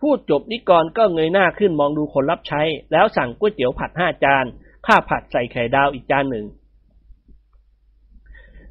[0.04, 4.46] พูดจบนิกรก็เงยหน้าขึ้นมองดูคนรับใช้ แล้วสั่งก๋วยเตี๋ยวผัดห้าจาน
[4.88, 6.46] ข้าผัดใส่ไข่ดาวอีกจานหนึ่ง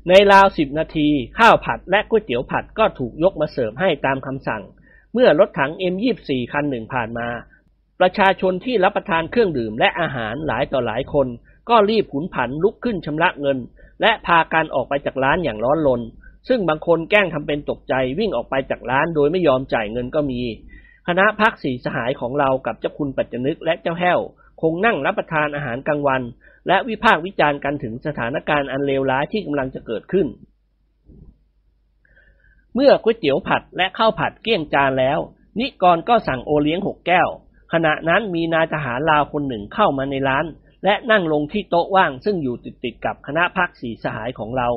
[0.09, 1.09] ในราวสิบนาที
[1.39, 4.63] ข้าวผัดและก๋วยเตี๋ยวผัดก็ถูกยกมาเสิร์ฟให้ตามคำสั่ง
[5.13, 7.29] เมื่อรถถัง M24 คันหนึ่งผ่านมา
[8.01, 11.27] ประชาชนที่รับประทานเครื่องดื่มและอาหารหลายต่อหลายคน
[11.69, 13.59] ก็รีบขุนผันลุกขึ้นชำระเงิน
[14.01, 16.01] และพากันออกไปจากร้านอย่างร้อนรน
[16.49, 20.41] ซึ่งบางคนแกล้งทำเป็นตกใจวิ่งออกไปจากร้านโดยไม่ยอมจ่ายเงินก็มี
[21.09, 24.21] คณะพักสีสหายของเรากับเจ้าคุณปัจจนึกและเจ้าแห้ว
[24.63, 26.23] คงนั่งรับประทานอาหารกลางวัน
[26.69, 30.27] และวิพากษ์วิจารณ์กันถึงสถานการณ์อันเลวร้ายที่กำลังจะเกิดขึ้น
[32.75, 35.19] เมื่อก๋วยเตี๋ยวผัดและข้าวผัดเกลี้ยงจานแล้ว
[35.61, 37.29] นิกรก็สั่งโอเลี้ยงหกแก้ว
[37.73, 40.47] ขณะนั้นมีนายทหารลาวคนหนึ่งเข้ามาในร้าน
[40.85, 44.69] และนั่งลงที่โต๊ะว่าง ซึ่งอยู่ติดติดๆกับคณะพักสีสหายของเรา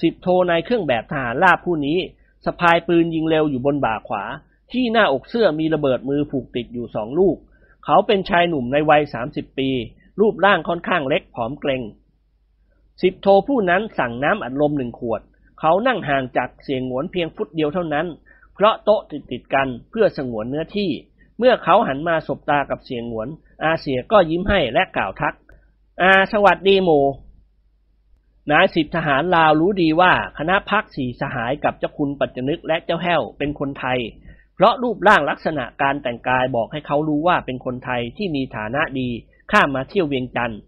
[0.00, 1.98] สิบโทในเครื่องแบบทหารลาบผู้นี้
[2.44, 4.24] สะพายปืนยิงเร็วอยู่บนบ่าขวา
[4.72, 7.36] ที่หน้าอกเสื้อมีระเบิดมือผูกติดอยู่สองลูก
[7.84, 9.70] เขาเป็นชายหนุ่มในวัยสามสิบปี
[10.20, 11.82] รูปร่างค่อนข้างเล็กผอมเกรง
[13.02, 15.20] สิบโทผู้นั้นสั่งน้ำอัดลมหนึ่งขวด
[15.60, 18.06] เขานั่งห่างจากเสียงหวนเพียงฟุตเดียวเท่านั้น
[18.54, 20.90] เพราะโต๊ะติดติดกันเพื่อสงวนเนื้อที่
[21.38, 23.28] เมื่อเขาหันมาสบตากับเสียงหวน
[23.62, 25.34] อาเสียก็ยิ้มให้และกล่าวทัก
[26.02, 27.00] อาสวัสดีหมู
[28.50, 33.98] นายสิบทหารลาวรู้ดีว่าคณะพักสี่สหายกับเจ้าคุณปัจจนึกและเจ้าแห้วเป็นคนไทย
[34.56, 39.08] เพราะรูปร่างลักษณะการแต่งกายบอกให้เขารู้ว่าเป็นคนไทยที่มีฐานะดี
[39.52, 40.60] ข้ามมาเที่ยวเวียงจันทร์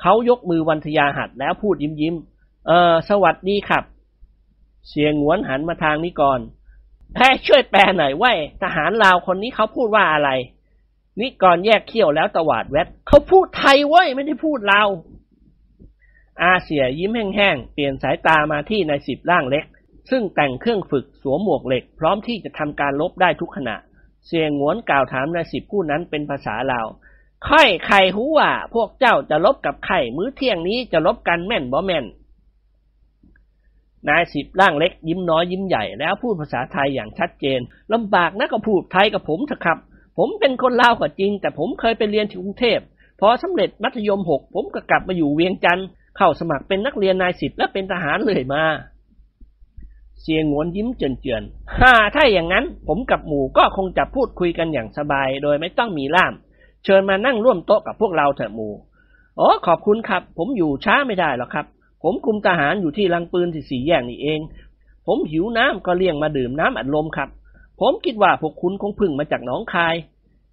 [0.00, 2.14] เขายกมือวันทยาหัดแล้วพูดยิ้มยิ้ม
[2.66, 3.84] เออสวัสดีครับ
[4.88, 6.40] เสียงหวนหันมาทางนี้ก่อน
[7.14, 8.32] แพ้ช่วยแปลหน่อยว่า
[8.62, 10.30] ทหารลาวคนนี้เขาพูดว่าอะไร
[11.20, 14.88] นิกรแยกเขี้ยวแล้วตวาดแวดเขาพูดไทยเว้ยไม่ได้พูดลาว
[16.42, 19.64] อาเสียยิ้มแห้งๆ เปลี่ยนสายตามาที่นายสิบร่างเล็ก
[20.10, 23.76] ซึ่งแต่งเครื่องฝึกสวมหมวกเหล็ก พร้อมที่จะทำการลบได้ทุกขณะ
[24.26, 26.86] เสียงหวนกล่าวถามนายสิบผู้นั้นเป็นภาษาลาว
[27.48, 32.04] ค่อยไข่หูว่าพวกเจ้าจะลบกับไข่มื้อเที่ยงนี้จะลบกันแม่นบ่แม่น
[34.08, 37.60] นายสิบร่างเล็กยิ้มน้อยยิ้มใหญ่แล้วพูดภาษาไทยอย่างชัดเจน
[37.92, 39.78] ลำบากนะก็พูดไทยกับผมเถอะครับ
[40.18, 42.80] ผมเป็นคนลาวก็จริง แต่ผมเคยไปเรียนที่กรุงเทพ
[43.20, 45.86] พอสำเร็จมัธยมหกผมก็กลับมาอยู่เวียงจันทร์
[46.16, 48.64] เข้าสมัครเป็นนักเรียนนายสิบและเป็นทหารเลยมา
[50.24, 56.32] เสียงหวนยิ้มเจือนๆฮ่าถ้าอย่างนั้น ผมกับหมูก็คงจะพูดคุยกันอย่างสบาย โดยไม่ต้องมีล่าม
[56.84, 58.68] เชิญมานั่งร่วมโต๊ะกับพวกเราเถอะหมู
[59.38, 61.66] อ๋อขอบคุณครับ ผมอยู่ช้าไม่ได้หรอกครับ
[62.02, 64.40] ผมคุมทหารอยู่ที่ลังปืนที่สี่แยกนี่เอง
[65.06, 67.28] ผมหิวน้ำก็เลี่ยงมาดื่มน้ำอัดลมครับ
[67.80, 69.94] ผมคิดว่าพวกคุณคงพึ่งมาจากหนองคาย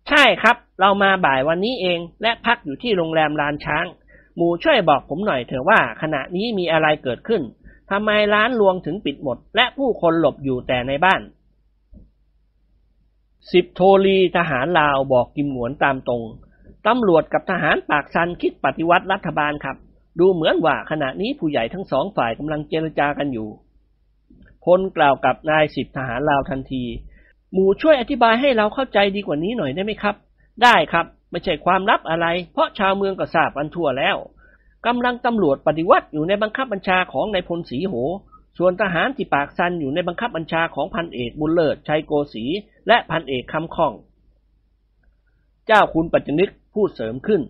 [0.10, 3.86] ใช่ครับ เรามาบ่ายวันนี้เอง และพักอยู่ที่โรงแรมลานช้าง
[4.36, 7.42] หมูช่วยบอกผมหน่อยเถอะว่าขณะนี้มีอะไรเกิดขึ้น
[7.92, 11.22] ทำไมร้านลวงถึงปิดหมด และผู้คนหลบอยู่แต่ในบ้าน
[13.52, 16.24] สิบโทรีทหารลาวบอกกิมหนวนตามตรง
[16.88, 19.78] ตำรวจกับทหารปากซันคิดปฏิวัติรัฐบาลครับ
[20.20, 23.50] ดูเหมือนว่าขณะนี้ผู้ใหญ่ทั้งสองฝ่ายกำลังเจรจากันอยู่
[24.66, 26.84] พลกล่าวกับนายสิบทหารลาวทันที
[27.54, 30.16] หมู่ช่วยอธิบายให้เราเข้าใจดีกว่านี้หน่อยได้ไหมครับ
[30.64, 34.18] ได้ครับ ไม่ใช่ความลับอะไร เพราะชาวเมืองก็ทราบกันทั่วแล้ว
[34.88, 37.96] กำลังตำรวจปฏิวัติอยู่ในบังคับบัญชาของนายพลศรีโห
[38.58, 42.46] ส่วนทหารที่ปากซันอยู่ในบังคับบัญชาของพันเอกบุญเลิศชัยโกศรี
[42.88, 43.94] และพันเอกคำข้อง
[45.68, 47.42] เจ้าคุณปัจจนึกพูดเสริมขึ้น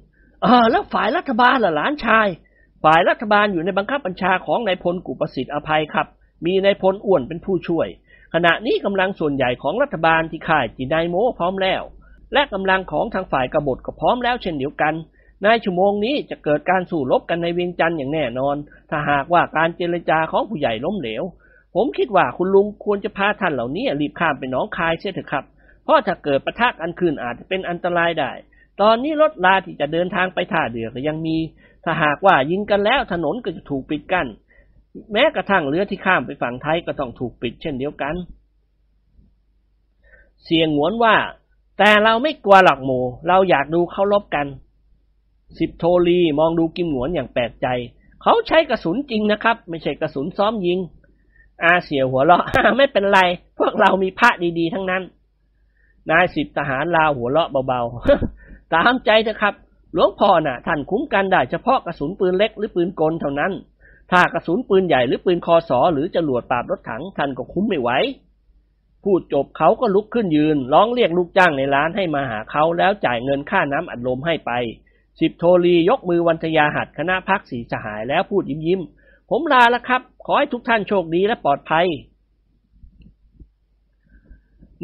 [0.42, 2.28] เออแล้วฝ่ายรัฐบาลล่ะหลานชาย
[2.84, 6.08] ฝ่ายรัฐบาลอยู่ในบังคับบัญชาของนายพลกุประสิทธิ์อภัยครับ
[6.46, 7.88] มีนายพลอ้วนเป็นผู้ช่วย
[8.34, 11.84] ขณะนี้กำลังส่วนใหญ่ของรัฐบาลที่ค่ายจีนายโมพร้อมแล้ว
[12.34, 14.94] และกำลังของทางฝ่ายกบฏก็พร้อมแล้วเช่นเดียวกัน
[15.44, 18.56] ในชั่วโมงนี้จะเกิดการสู้รบกันในเวียงจันทร์อย่างแน่นอน
[18.90, 21.24] ถ้าหากว่าการเจรจาของผู้ใหญ่ล้มเหลว
[21.76, 25.46] ผมคิดว่าคุณลุงควรจะพาท่านเหล่านี้รีบข้ามไปหนองคายเสียเถอะครับ
[25.84, 28.32] เพราะถ้าเกิดประทะกันขึ้นอาจจะเป็นอันตรายได้
[28.82, 31.38] ตอนนี้รถลาที่จะเดินทางไปท่าเรือก็ยังมี
[31.84, 34.28] ถ้าหากว่ายิงกันแล้วถนนก็จะถูกปิดกั้น
[35.14, 38.16] แม้กระทั่งเรือที่ข้ามไปฝั่งไทยก็ต้องถูกปิดเช่นเดียวกัน
[40.44, 41.16] เสียงหวนว่า
[41.78, 44.48] แต่เราไม่กลัวหรอกหมูเราอยากดูเขาลบกัน
[45.60, 47.68] สิบโทรีมองดูกิมหนวนอย่างแปลกใจ
[48.24, 50.80] เขาใช้กระสุนจริงนะครับ ไม่ใช่กระสุนซ้อมยิง
[51.64, 52.44] อาเสียหัวเราะ
[52.78, 53.20] ไม่เป็นไร
[53.60, 54.30] พวกเรามีพระ
[54.60, 55.04] ดีๆ ทั้งนั้น
[56.10, 59.54] นายสิบทหารลาหัวเราะเบาๆ ตามใจเถอะครับ
[59.94, 63.52] หลวงพ่อน่ะ ท่านคุ้มกันได้เฉพาะกระสุนปืนเล็กหรือปืนกลเท่านั้น
[64.12, 67.90] ถ้ากระสุนปืนใหญ่หรือปืนคอสอหรือจรวดปราบรถถังท่านก็คุ้มไม่ไหว
[69.04, 74.52] พูดจบเขาก็ลุกขึ้นยืน ร้องเรียกลูกจ้างในร้านให้มาหาเขาแล้วจ่ายเงินค่าน้ำอัดลมให้ไป
[75.20, 78.82] สิบโทรียกมือวันทยาหัดคณะพักสีสหายแล้วพูดยิ้มยิ้ม
[79.30, 81.88] ผมลาแล้วครับ ขอให้ทุกท่านโชคดีและปลอดภัย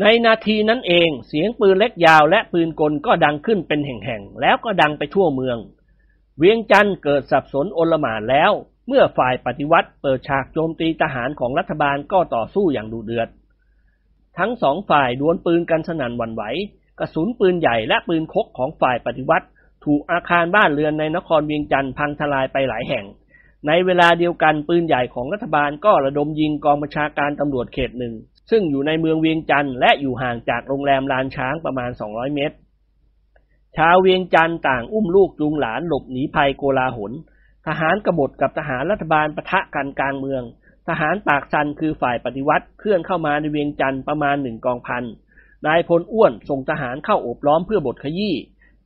[0.02, 5.58] ในนาทีนั้นเองเสียงปืนเล็กยาวและปืนกลก็ดังขึ้นเป็นแห่งๆ แล้วก็ดังไปทั่วเมือง
[6.38, 8.52] เวียงจันทร์เกิดสับสนโอลหม่านแล้ว
[8.88, 13.30] เมื่อฝ่ายปฏิวัติเปิดฉากโจมตีทหารของรัฐบาลก็ต่อสู้อย่างดุเดือด
[14.38, 16.44] ทั้งสองฝ่ายดวลปืนกันสนั่นวันไหว
[17.00, 19.48] กระสุนปืนใหญ่และปืนคกของฝ่ายปฏิวัติ
[19.86, 23.06] ถูกอาคารบ้านเรือนในนครเวียงจันทร์พังทลายไปหลายแห่ง
[23.68, 28.14] ในเวลาเดียวกันปืนใหญ่ของรัฐบาลก็ระดมยิงกองบัญชาการตำรวจเขตหนึ่ง
[28.52, 32.56] ซึ่งอยู่ในเมืองเวียงจันทร์และอยู่ห่างจากโรงแรมลานช้างประมาณ 200 เมตร
[33.78, 37.12] ชาวเวียงจันทร์ต่างอุ้มลูกจูงหลานหลบหนีภัยโกลาหล
[37.68, 40.44] ทหารกบฏกับทหารรัฐบาลปะทะกันกลางเมือง
[40.88, 45.04] ทหารปากซันคือฝ่ายปฏิวัติเคลื่อนเข้ามาในเวียงจันทร์ประมาณหนึ่งกองพัน
[45.68, 48.36] นายพลอ้วนส่งทหารเข้าอบล้อมเพื่อบทขยี้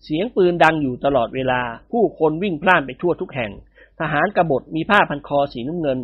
[0.04, 3.52] เสียงปืนดังอยู่ตลอดเวลา ผู้คนวิ่งพล่านไปทั่วทุกแห่ง
[3.99, 5.99] ทหารกบฏมีผ้าพันคอสีน้ำเงิน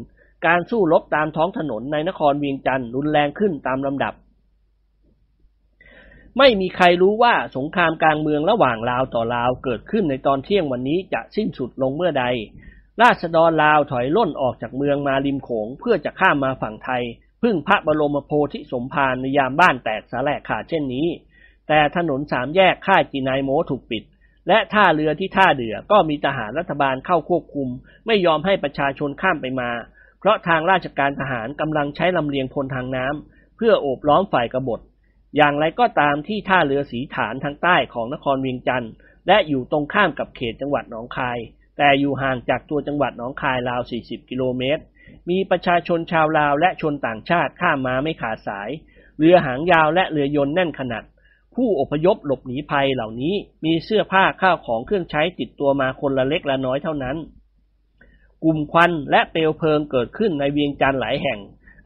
[0.46, 4.14] การสู้รบตามท้องถนนในนครเวียงจันทร์รุนแรงขึ้นตามลำดับ
[6.38, 12.26] ไม่มีใครรู้ว่าสงครามกลางเมืองระหว่างลาวต่อลาวเกิดขึ้นในตอนเที่ยงวันนี้จะสิ้นสุดลงเมื่อใด
[13.02, 17.04] ราษฎรลาวถอยล่นออกจากเมืองมาริมโขงเพื่อจะข้ามมาฝั่งไทย
[17.44, 21.08] พึ่งพระบรมโพธิสมภารในยามบ้านแตกสาแหลกขาดเช่นนี้
[21.68, 24.04] แต่ถนนสามแยกค่ายจีนายโมถูกปิด
[24.48, 27.70] และท่าเรือที่ท่าเดือก็มีทหารรัฐบาลเข้าควบคุม
[28.08, 29.72] ไม่ยอมให้ประชาชนข้ามไปมา
[30.20, 34.82] เพราะทางราชการทหารกำลังใช้ลำเลียงพลทางน้ำเพื่อโอบล้อมฝ่ายกบฏ
[35.36, 38.92] อย่างไรก็ตามที่ท่าเรือสีฐานทางใต้ของนครเวียงจันทร์
[39.28, 41.38] และอยู่ตรงข้ามกับเขตจังหวัดหนองคาย
[41.78, 44.84] แต่อยู่ห่างจากตัวจังหวัดหนองคายราว 40 กิโลเมตร
[45.30, 48.70] มีประชาชนชาวลาวและชนต่างชาติข้ามมาไม่ขาดสาย
[49.18, 51.04] เรือหางยาวและเรือยนต์แน่นขนาด
[51.58, 53.36] ผู้อพยพหลบหนีภัยเหล่านี้
[53.66, 57.18] มีเสื้อผ้าข้าวของเครื่องใช้ติดตัวมาคนละเล็กละน้อยเท่านั้น
[58.44, 61.40] กลุ่มควันและเปลวเพลิงเกิดขึ้นในเวียงจันทร์หลายแห่ง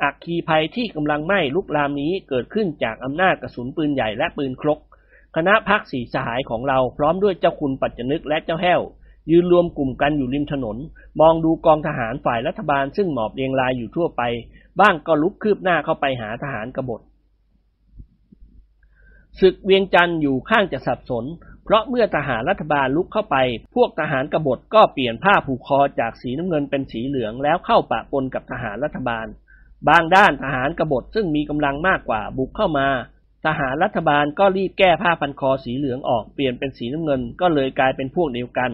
[0.04, 4.80] อักคีภัยที่กำลังไหม้ลุกลามนี้เกิดขึ้นจากอำนาจกระสุนปืนใหญ่และปืนครก
[5.36, 8.82] คณะพักสีสหายของเราพร้อมด้วยเจ้าคุณปัจจนึกและเจ้าแห้ว
[9.32, 10.78] ยืนรวมกลุ่มกันอยู่ริมถนน
[11.20, 14.22] มองดูกองทหารฝ่ายรัฐบาลซึ่งหมอบเรียงรายอยู่ทั่วไป
[14.80, 17.02] บ้างก็ลุกคืบหน้าเข้าไปหาทหารกบฏ
[19.40, 21.26] ศึกเวียงจันทร์อยู่ข้างจะสับสน
[21.64, 23.38] เพราะเมื่อทหารรัฐบาลลุกเข้าไป
[23.76, 29.28] พวกทหารกบฏก็เปลี่ยนผ้าผูกคอจากสีน้ำเงินเป็นสีเหลืองแล้วเข้าปะปนกับทหารรัฐบาล
[29.90, 32.88] บางด้านทหารกบฏซึ่งมีกำลังมากกว่าบุกเข้ามา
[33.46, 38.72] ทหารรัฐบาลก็รีบแก้ผ้าพันคอสีเหลืองออกเปลี่ยนเป็นสีน้ำเงินก็เลยกลายเป็นพวกเดียวกัน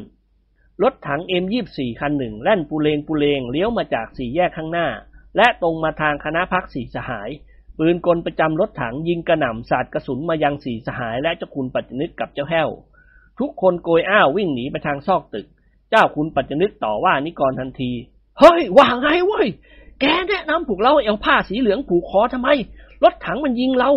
[0.83, 4.87] รถถัง M24 คันหนึ่งแล่นปูเลงปูเลงเลี้ยวมาจากสี่แยกข้างหน้า
[5.37, 7.29] และตรงมาทางคณะพักสีสหาย
[7.79, 12.69] ปืนกลประจำรถถังยิงกระหน่ำสาดกระสุนมายังสีสหายและเจ้าคุณปัจจนึกกับเจ้าแห้ว
[13.39, 15.47] ทุกคนโกยอ้าววิ่งหนีไปทางซอกตึก
[15.89, 17.91] เจ้าคุณปัจจนึกต่อว่านิกรทันที
[18.39, 19.47] เฮ้ยว่าไงเว้ย
[20.01, 22.49] แกแนะนำพวกเราเอาผ้าสีเหลืองผูกคอทำไม
[23.03, 23.91] รถถังมันยิงเรา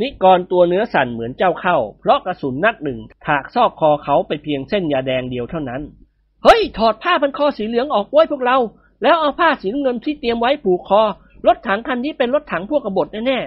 [0.00, 5.82] นิกรตัวเนื้อสั่นเหมือนเจ้าเข้า เพราะกระสุนนัดหนึ่งถากซอกคอเขาไปเพียงเส้นยาแดงเดียวเท่านั้น
[6.44, 8.56] เฮ้ยถอดผ้าพันคอสีเหลืองออกไว้พวกเรา
[9.02, 11.02] แล้วเอาผ้าสีน้ำเงินที่เตรียมไว้ผูกคอ
[11.46, 13.40] รถถังคันนี้เป็นรถถังพวกกบฏแน่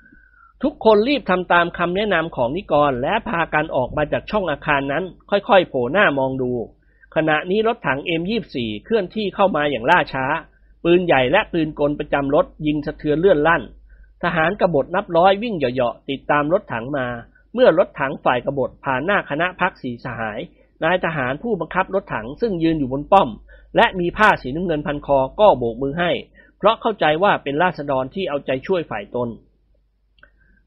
[0.00, 6.52] ๆ ทุกคนรีบทำตามคำแนะนำของนิกร และพากันออกมาจากช่องอาคารนั้น ค่อยๆ โผล่หน้ามองดู
[7.14, 10.24] ขณะนี้รถถัง M24 เคลื่อนที่เข้ามาอย่างล่าช้า
[10.84, 13.62] ปืนใหญ่และปืนกลประจำรถยิงสะเทือนเลื่อนลั่น
[14.22, 17.06] ทหารกบฏนับร้อยวิ่งเหยาะๆติดตามรถถังมา
[17.54, 20.38] เมื่อรถถังฝ่ายกบฏผ่านหน้าคณะพักสีสหาย
[20.84, 23.28] นายทหารผู้บังคับรถถังซึ่งยืนอยู่บนป้อม
[23.76, 26.10] และมีผ้าสีน้ำเงินพันคอก็โบกมือให้
[26.58, 29.28] เพราะเข้าใจว่าเป็นราษฎรที่เอาใจช่วยฝ่ายตน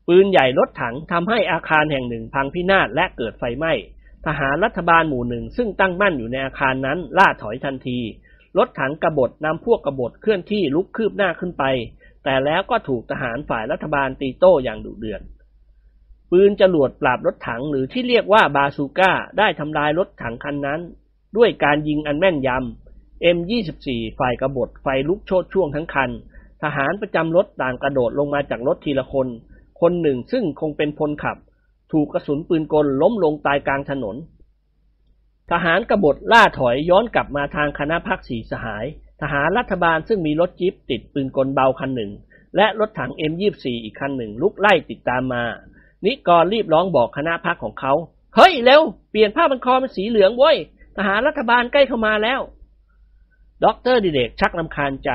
[0.07, 3.73] ปืนใหญ่รถถังทำให้อาคารแห่งหนึ่งพังพินาศและเกิดไฟไหม้
[4.25, 7.99] ทหารรัฐบาลหมู่หนึ่งซึ่งตั้งมั่นอยู่ในอาคารนั้นล่าถอยทันที
[8.57, 11.63] รถถังกบฏนำพวกกบฏเคลื่อนที่ลุกคืบหน้าขึ้นไป
[12.23, 15.21] แต่แล้วก็ถูกทหารฝ่ายรัฐบาลตีโต้อย่างดุเดือด
[16.31, 20.79] ปืนจรวดปราบรถถังหรือที่เรียกว่าบาซูก้าได้ทำลายรถถังคันนั้น
[21.37, 22.90] ด้วยการยิงอันแม่นยำ
[23.37, 23.85] M24
[24.19, 26.09] ฝ่ายกบฏไฟลุกโชดช่วงทั้งคัน
[26.63, 29.27] ทหารประจำรถต่างกระโดดลงมาจากรถทีละคน
[29.81, 31.37] คนหนึ่งซึ่งคงเป็นพลขับ
[31.91, 34.15] ถูกกระสุนปืนกลล้มลงตายกลางถนน
[35.51, 38.85] ทหารกบฏล่าถอยย้อนกลับมาทางคณะพรรคสี่สหาย
[39.21, 42.11] ทหารรัฐบาลซึ่งมีรถจี๊ปติดปืนกลเบาคันหนึ่ง
[42.55, 45.43] และรถถัง M24 อีกคันหนึ่งรุกไล่ติดตามมา
[46.05, 47.93] นิกรรีบร้องบอกคณะพรรคของเขา
[48.35, 50.57] เฮ้ยเร็วเปลี่ยนผ้าพันคอเป็นสีเหลืองเว้ย
[50.97, 52.39] ทหารรัฐบาลใกล้เข้ามาแล้ว
[53.65, 55.11] ด็อกเตอร์ดิเรกชักรำคาญใจ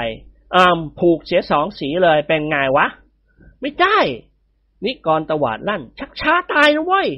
[0.55, 2.87] อ่าผูกเสียสองสีเลยเป็นไงวะ
[3.61, 3.99] ไม่ได้
[4.85, 7.09] นิกรตวาดลั่น ชักช้าตายนะเว้ย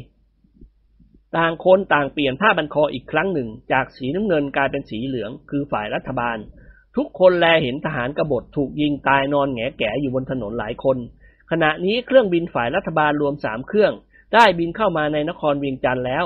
[1.37, 6.37] ต่างคนต่างเปลี่ยนผ้าบันคออีกครั้งหนึ่ง จากสีน้ำเงินกลายเป็นสีเหลือง คือฝ่ายรัฐบาล
[6.97, 10.97] ทุกคนแลเห็นทหารกบฏถูกยิงตายนอนแงแก่อยู่บนถนนหลายคน
[11.51, 13.93] ขณะนี้เครื่องบินฝ่ายรัฐบาลรวมสามเครื่อง
[14.35, 16.25] ได้บินเข้ามาในนครเวียงจันทร์แล้ว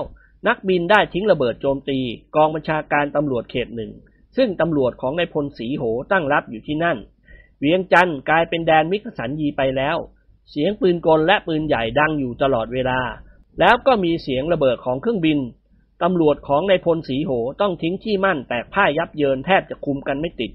[0.48, 1.98] นักบินได้ทิ้งระเบิดโจมตี
[2.36, 3.90] กองบัญชาการตำรวจเขตหนึ่ง
[4.36, 6.98] ซึ่งตำรวจของนายพลศรีโหตั้งรับอยู่ที่นั่น
[7.58, 9.96] เวียงจันทร์กลายเป็นแดนมิกสันยีไปแล้ว
[10.50, 13.00] เสียงปืนกลและปืนใหญ่ดังอยู่ตลอดเวลา
[13.60, 15.38] แล้วก็มีเสียงระเบิดของเครื่องบิน
[16.02, 20.52] ตำรวจของนายพลศรีโหต้องทิ้งที่มั่นแตกพ่ายยับเยินแทบจะคุมกันไม่ติด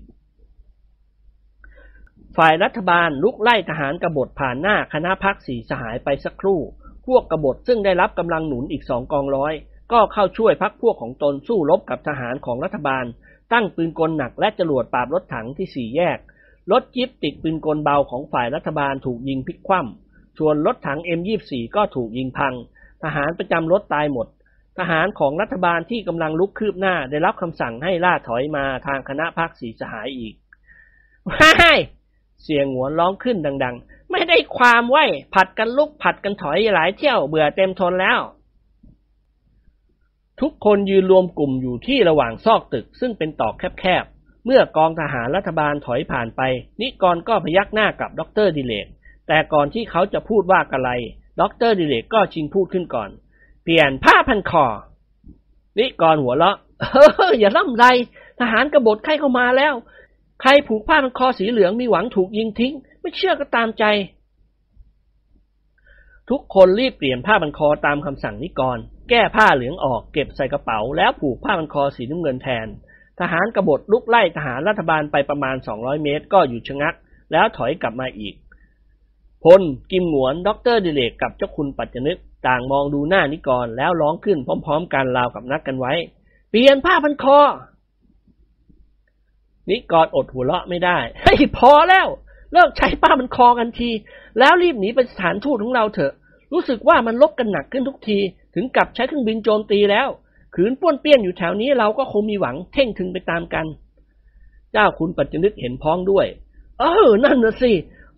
[2.38, 6.60] ฝ่ายรัฐบาลลุกไล่ทหารกบฏผ่านหน้าคณะพักสีสหายไปสักครู่
[7.08, 9.54] พวกกบฏซึ่งได้รับกำลังหนุนอีกสองกองร้อย
[9.92, 13.06] ก็เข้าช่วยพักพวกของตนสู้รบกับทหารของรัฐบาล
[13.54, 16.20] ตั้งปืนกลหนักและจรวดปราบรถถังที่สี่แยก
[16.72, 22.54] รถจิ๊บติดปืนกลเบาของฝ่ายรัฐบาลถูกยิงพลิกคว่ำ ส่วนรถถัง M24 ก็ถูกยิงพัง
[23.04, 24.28] ทหารประจำรถตายหมด
[24.80, 30.34] ทหารของรัฐบาลที่กำลังลุกคืบหน้าได้รับคำสั่งให้ล่าถอยมาทางคณะพักสีสหายอีก
[31.30, 31.80] ว้าย
[32.44, 38.20] เสียงหัวร้องขึ้นดัง ๆ ไม่ได้ความไว้ผัดกันลุกผัดกันถอยหลายเที่ยวเบื่อเต็มทนแล้ว
[40.42, 46.42] ทุกคนยืนรวมกลุ่มอยู่ที่ระหว่างซอกตึก ซึ่งเป็นตอกแคบๆ เมื่อกองทหารรัฐบาลถอยผ่านไป
[46.82, 48.88] นิกรก็พยักหน้ากับดรดิเลก
[49.28, 50.90] แต่ก่อนที่เขาจะพูดว่าอะไร
[51.42, 53.10] ดรดิเลกก็ชิงพูดขึ้นก่อน
[53.64, 54.66] เปลี่ยนผ้าพันคอ
[55.80, 56.58] นิกรหัวเราะ
[56.92, 57.86] เฮ้ออย่าล่ำไร
[58.40, 59.74] ทหารกบฏใครเข้ามาแล้ว
[60.42, 63.84] ใครผูกผ้าพันคอสีเหลืองมีหวังถูกยิงทิ้ง ไม่เชื่อก็ตามใจ
[66.30, 68.80] ทุกคนรีบเปลี่ยนผ้าพันคอตามคำสั่งนิกร
[69.10, 72.68] แก้ผ้าเหลืองออกเก็บใส่กระเป๋า แล้วผูกผ้าพันคอสีน้ำเงินแทน
[73.20, 76.94] ทหารกบฏรุกไล่ทหารรัฐบาลไปประมาณ 200 เมตร ก็หยุดชะงัก
[77.32, 78.36] แล้วถอยกลับมาอีก
[79.44, 85.94] พล กิมหงวนด็อกเตอร์ดิเรกกับเจ้าคุณปัจจนึก ต่างมองดูหน้านิกรแล้วร้องขึ้นพร้อม ๆ กันราวกับนัดกันไว้
[86.50, 87.40] เปลี่ยนผ้าพันคอ
[89.70, 92.08] นิกรอดหัวเราะไม่ได้เฮ้ยพอแล้ว
[92.54, 93.90] เลิกใช้ผ้าพันคอกันที
[94.40, 96.14] แล้วรีบหนีไปสถานทูตของเราเถอะ
[96.54, 98.20] รู้สึกว่ามันลบกันหนักขึ้นทุกที
[98.60, 100.08] ถึงกับใช้เครื่องบินโจมตีแล้ว
[100.56, 103.66] ขืนป้วนเปี้ยนอยู่แถวนี้เราก็คงมีหวังเท่งถึงไปตามกัน
[104.72, 106.28] เจ้าคุณปัจจนึกเห็นพ้องด้วย
[106.80, 107.72] เออ นั่นน่ะสิ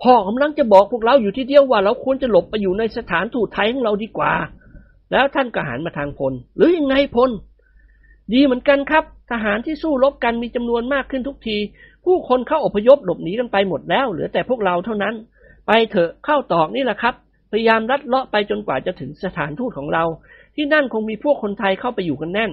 [0.04, 4.34] พ่อกำลังจะบอกพวกเราอยู่ที่เดียวว่าเราควรจะหลบไปอยู่ในสถานทูตไทยของเราดีกว่า
[5.12, 7.30] แล้วท่านก็หันมาทางพล หรือยังไงพล
[8.34, 11.58] ดีเหมือนกันครับ ทหารที่สู้รบกันมีจำนวนมากขึ้นทุกที
[12.06, 15.16] ผู้คนเข้าอพยพหลบหนีกันไปหมดแล้ว เหลือแต่พวกเราเท่านั้น
[15.68, 17.16] ไปเถอะเข้าตอกนี่แหละครับ
[17.52, 20.04] พยายามลัดเลาะไปจนกว่าจะถึงสถานทูตของเรา
[20.56, 22.52] ที่นั่นคงมีพวกคนไทยเข้าไปอยู่กันแน่น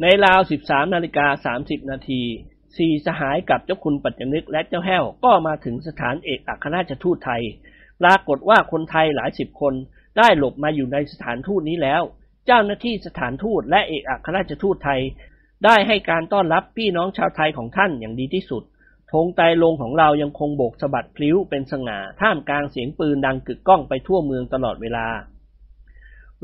[0.00, 2.22] ในราว 13นาฬิกา30 นาที
[2.76, 7.42] สี่สหายกับเจ้าคุณปัจจนึกและเจ้าแห้วก็มาถึงสถานเอกอัครราชทูตไทย
[8.00, 9.74] ปรากฏว่าคนไทยหลายสิบคน
[10.18, 12.02] ได้หลบมาอยู่ในสถานทูตนี้แล้ว
[12.46, 15.00] เจ้าหน้าที่สถานทูตและเอกอัครราชทูตไทย
[15.64, 18.62] ได้ให้การต้อนรับพี่น้องชาวไทยของท่านอย่างดีที่สุด
[19.12, 25.06] ธงไตรลงของเรายังคงโบกสะบัดพลิ้วเป็นสง่าท่ามกลางเสียงปืนดังกึกก้องไปทั่วเมืองตลอดเวลา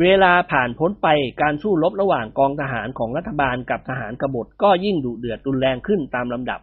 [0.01, 1.09] เวลาผ่านพ้นไป
[1.43, 6.61] การสู้รบระหว่างกองทหารของรัฐบาลกับทหารกบฏก็ยิ่งดุเดือดรุนแรงขึ้นตามลำดับ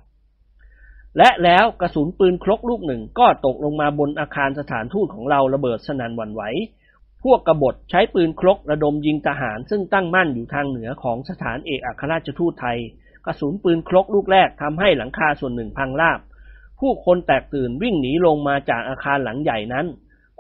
[1.18, 6.44] และแล้วกระสุนปืนครกลูกหนึ่งก็ตกลงมาบนอาคารสถานทูตของเราระเบิดสนั่นหวั่นไหว
[7.24, 12.78] พวกกบฏใช้ปืนครกระดมยิงทหารซึ่งตั้งมั่นอยู่ทางเหนือของสถานเอกอัครราชทูตไทย
[13.26, 16.20] กระสุนปืนครกลูกแรกทำให้หลังคาส่วนหนึ่งพังราบ
[16.80, 19.86] ผู้คนแตกตื่นวิ่งหนีลงมาจากอาคารหลังใหญ่นั้น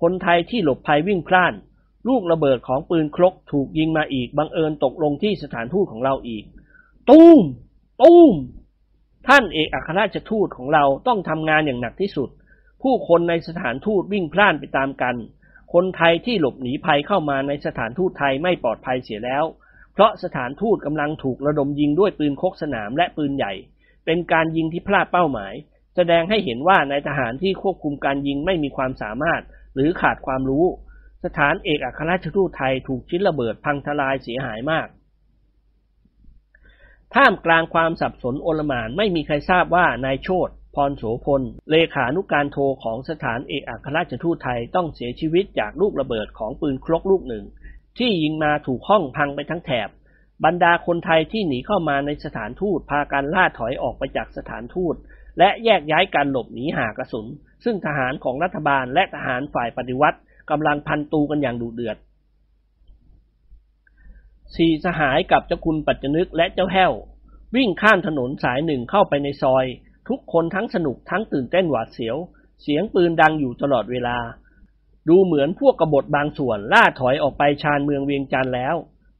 [0.02, 1.54] คนไทยที่หลบภัยวิ่งพล่าน
[2.08, 6.44] ลูกระเบิดของปืนครกถูกยิงมาอีกบังเอิญตกลงที่สถานทูตของเราอีก
[7.10, 7.42] ตูม
[8.02, 8.34] ตูม
[9.28, 12.30] ท่านเอกอัครราชทูตของเราต้องทำงานอย่างหนักที่สุด
[12.84, 15.16] ผู้คนในสถานทูตวิ่งพล่านไปตามกัน
[15.74, 19.46] คนไทยที่หลบหนีภัยเข้ามาในสถานทูตไทยไม่ปลอดภัยเสียแล้ว
[19.96, 23.54] เพราะสถานทูตกำลังถูกระดมยิงด้วยปืนคกสนามและปืนใหญ่
[24.06, 25.54] เป็นการยิงที่พลาดเป้าหมาย
[25.96, 29.42] แสดงให้เห็นว่านายทหารที่ควบคุมการยิงไม่มีความสามารถ
[29.76, 30.66] หรือขาดความรู้
[31.26, 34.88] สถานเอกอัครราชทูตไทยถูกชิ้นระเบิดพังทลายเสียหายมาก
[37.16, 41.42] ท่ามกลางความสับสนโอลหมานไม่มีใครทราบว่านายโชตพรโสพล
[41.72, 47.46] เลขานุการโทของสถานเอกอัครราชทูตไทยต้องเสียชีวิตจากลูกระเบิดของปืนครกลูกหนึ่ง
[47.98, 49.90] ที่ยิงมาถูกห้องพังไปทั้งแถบ
[50.46, 54.96] บรรดาคนไทยที่หนีเข้ามาในสถานทูตพากันล่าถอยออกไปจากสถานทูต
[55.40, 57.26] และแยกย้ายการหลบหนีหากระสุน
[57.64, 60.20] ซึ่งทหารของรัฐบาลและทหารฝ่ายปฏิวัติ
[60.52, 61.98] กำลังพันตูกันอย่างดุเดือด
[64.56, 66.94] สี่สหายกับเจ้าคุณปัจจนึกและเจ้าแห้ว
[67.56, 69.66] วิ่งข้ามถนนสายหนึ่งเข้าไปในซอย
[70.10, 72.18] ทุกคนทั้งสนุกทั้งตื่นเต้นหวาดเสียว
[72.62, 74.18] เสียงปืนดังอยู่ตลอดเวลา
[75.10, 78.76] ดูเหมือนพวกกบฏบางส่วนล่าถอยออกไปชานเมืองเวียงจันทร์แล้ว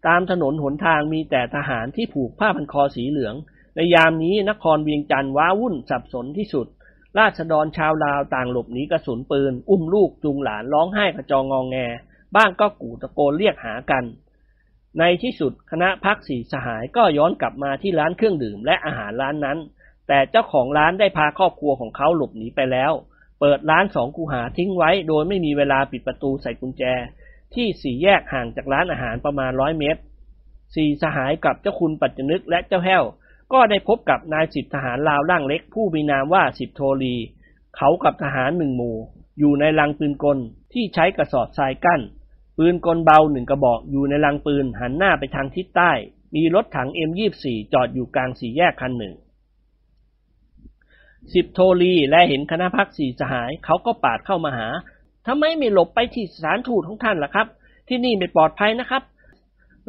[0.08, 3.36] ตามถนนหนทางมีแต่ทหารที่ผูกผ้าพันคอสีเหลือง
[3.76, 6.68] ในยามนี้นครเวียงจันทร์ว้าวุ่นสับสนที่สุด
[7.18, 11.78] ราษฎรชาวลาวต่างหลบหนีกระสุนปืน อุ้มลูกจูงหลานร้องไห้กระจองงองแง
[12.36, 14.04] บ้างก็กู่ตะโกนเรียกหากัน
[15.00, 19.58] ในที่สุดคณะพักสีสหายก็ย้อนกลับมาที่ร้านเครื่องดื่มและอาหารร้านนั้น
[20.08, 22.92] แต่เจ้าของร้านได้พาครอบครัวของเขาหลบหนีไปแล้ว
[23.40, 26.84] เปิดร้านสองคูหาทิ้งไว้ โดยไม่มีเวลาปิดประตูใส่กุญแจ
[27.56, 30.02] ที่สี่แยกห่างจากร้านอาหารประมาณร้อยเมตร
[30.76, 33.04] สี่สหายกับเจ้าคุณปัจจนึกและเจ้าแห้ว
[33.54, 37.16] ก็ได้พบกับนายสิบทหารลาวร่างเล็ก ผู้มีนามว่าสิบโทลี
[37.78, 38.98] เขากับทหารหนึ่งหมู่
[39.40, 40.38] อยู่ในลังปืนกล
[40.74, 42.02] ที่ใช้กระสอบทรายกั้น
[42.58, 45.92] ปืนกลเบาหนึ่งกระบอกอยู่ในลังปืนหันหน้าไปทางทิศใต้
[46.36, 49.14] มีรถถัง M24 จอดอยู่กลางสี่แยกคันหนึ่ง
[51.34, 54.68] สิบโทลีและเห็นคณะพักสี่สหาย เขาก็ปาดเข้ามาหา
[55.28, 57.48] ทำไมไม่หลบไปที่สถานทูตของท่านล่ะครับ
[57.88, 59.04] ที่นี่ไม่ปลอดภัยนะครับ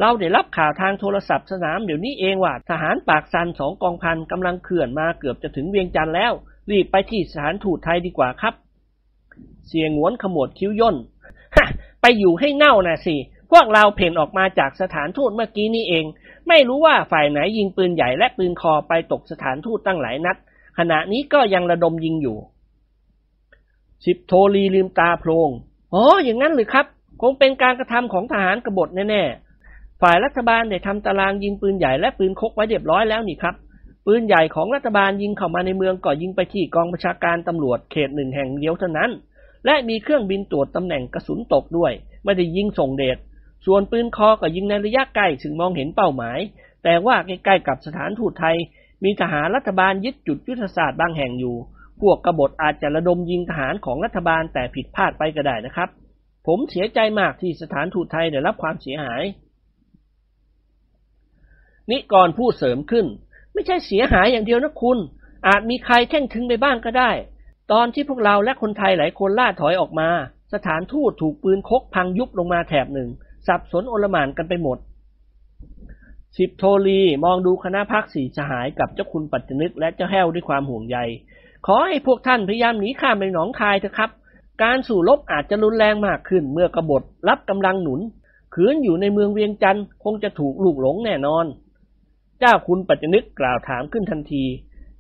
[0.01, 6.33] เราได้รับข่าวทางโทรศัพท์สนามเดี๋ยวนี้เองว่าทหารปากซันสองกองพันกำลังเคลื่อนมาเกือบจะถึงเวียงจันทร์แล้ว
[6.71, 8.55] รีบไปที่สถานทูตไทยดีกว่าครับ
[9.69, 10.97] เสียงหวนขมวดคิ้วย่น
[11.57, 11.67] ฮะ
[12.01, 13.17] ไปอยู่ให้เน่านะสิ
[13.53, 16.05] พวกเราเพ่นออกมาจากสถานทูตเมื่อกี้นี้เอง
[16.49, 20.37] ไม่รู้ว่าฝ่ายไหนยิงปืนใหญ่และปืนคอไปตกสถานทูตตั้งหลายนัด
[20.79, 22.39] ขณะนี้ก็ยังระดมยิงอยู่
[24.05, 25.51] สิบโทรีลืมตาโพลง
[25.95, 26.87] อ๋ออย่างนั้นหรือครับ
[27.23, 33.55] คงเป็นการกระทำของทหารกบฏแน่ๆ ฝ่ายรัฐบาลได้ทำตารางยิงปืนใหญ่และปืนคกไว้เรียบร้อยแล้วนี่ครับ
[34.07, 39.11] ปืนใหญ่ของรัฐบาลยิงเข้ามาในเมืองก็ยิงไปที่กองประชาการตำรวจเขตหนึ่งแห่งเดียวเท่านั้น
[39.67, 41.93] และมีเครื่องบินตรวจตำแหน่งกระสุนตกด้วย
[42.25, 43.19] ไม่ได้ยิงส่งเดช
[43.67, 46.39] ส่วนปืนคอก็ยิงในระยะใกล้ถึงมองเห็นเป้าหมาย
[46.85, 48.57] แต่ว่าใกล้ๆกับสถานทูตไทย
[49.05, 51.57] มีทหารรัฐบาลยึดจุดยุทธศาสตร์บางแห่งอยู่
[52.01, 55.89] พวกกบฏอาจจะระดมยิงทหารของรัฐบาลแต่ผิดพลาดไปก็ได้นะครับ
[56.47, 59.23] ผมเสียใจมากที่สถานทูตไทยได้รับความเสียหาย
[61.91, 63.07] นิกรพูดเสริมขึ้น
[63.53, 64.99] ไม่ใช่เสียหายอย่างเดียวนะคุณ
[65.49, 67.11] อาจมีใครแข่งถึงไปบ้างก็ได้
[67.73, 70.09] ตอนที่พวกเราและคนไทยหลายคนล่าถอยออกมา
[70.55, 73.09] สถานทูตถูกปืนคกพังยุบลงมาแถบหนึ่ง
[73.47, 74.79] สับสนโอลหมานกันไปหมด
[76.39, 80.99] สิบโทลีมองดูคณะพักสี่สหายกับเจ้าคุณปัจจนึกและเจ้าแห้วด้วยความห่วงใย
[81.67, 84.11] ขอให้พวกท่านพยายามหนีข้ามไปหนองคายเถอะครับ
[84.63, 88.01] การสู่รบอาจจะรุนแรงมากขึ้นเมื่อกบฏรับกำลังหนุน
[88.55, 91.47] ขืนอยู่ในเมืองเวียงจันทร์คงจะถูกลูกหลงแน่นอน
[92.41, 94.45] เจ้าคุณปัจจนึกกล่าวถามขึ้นทันที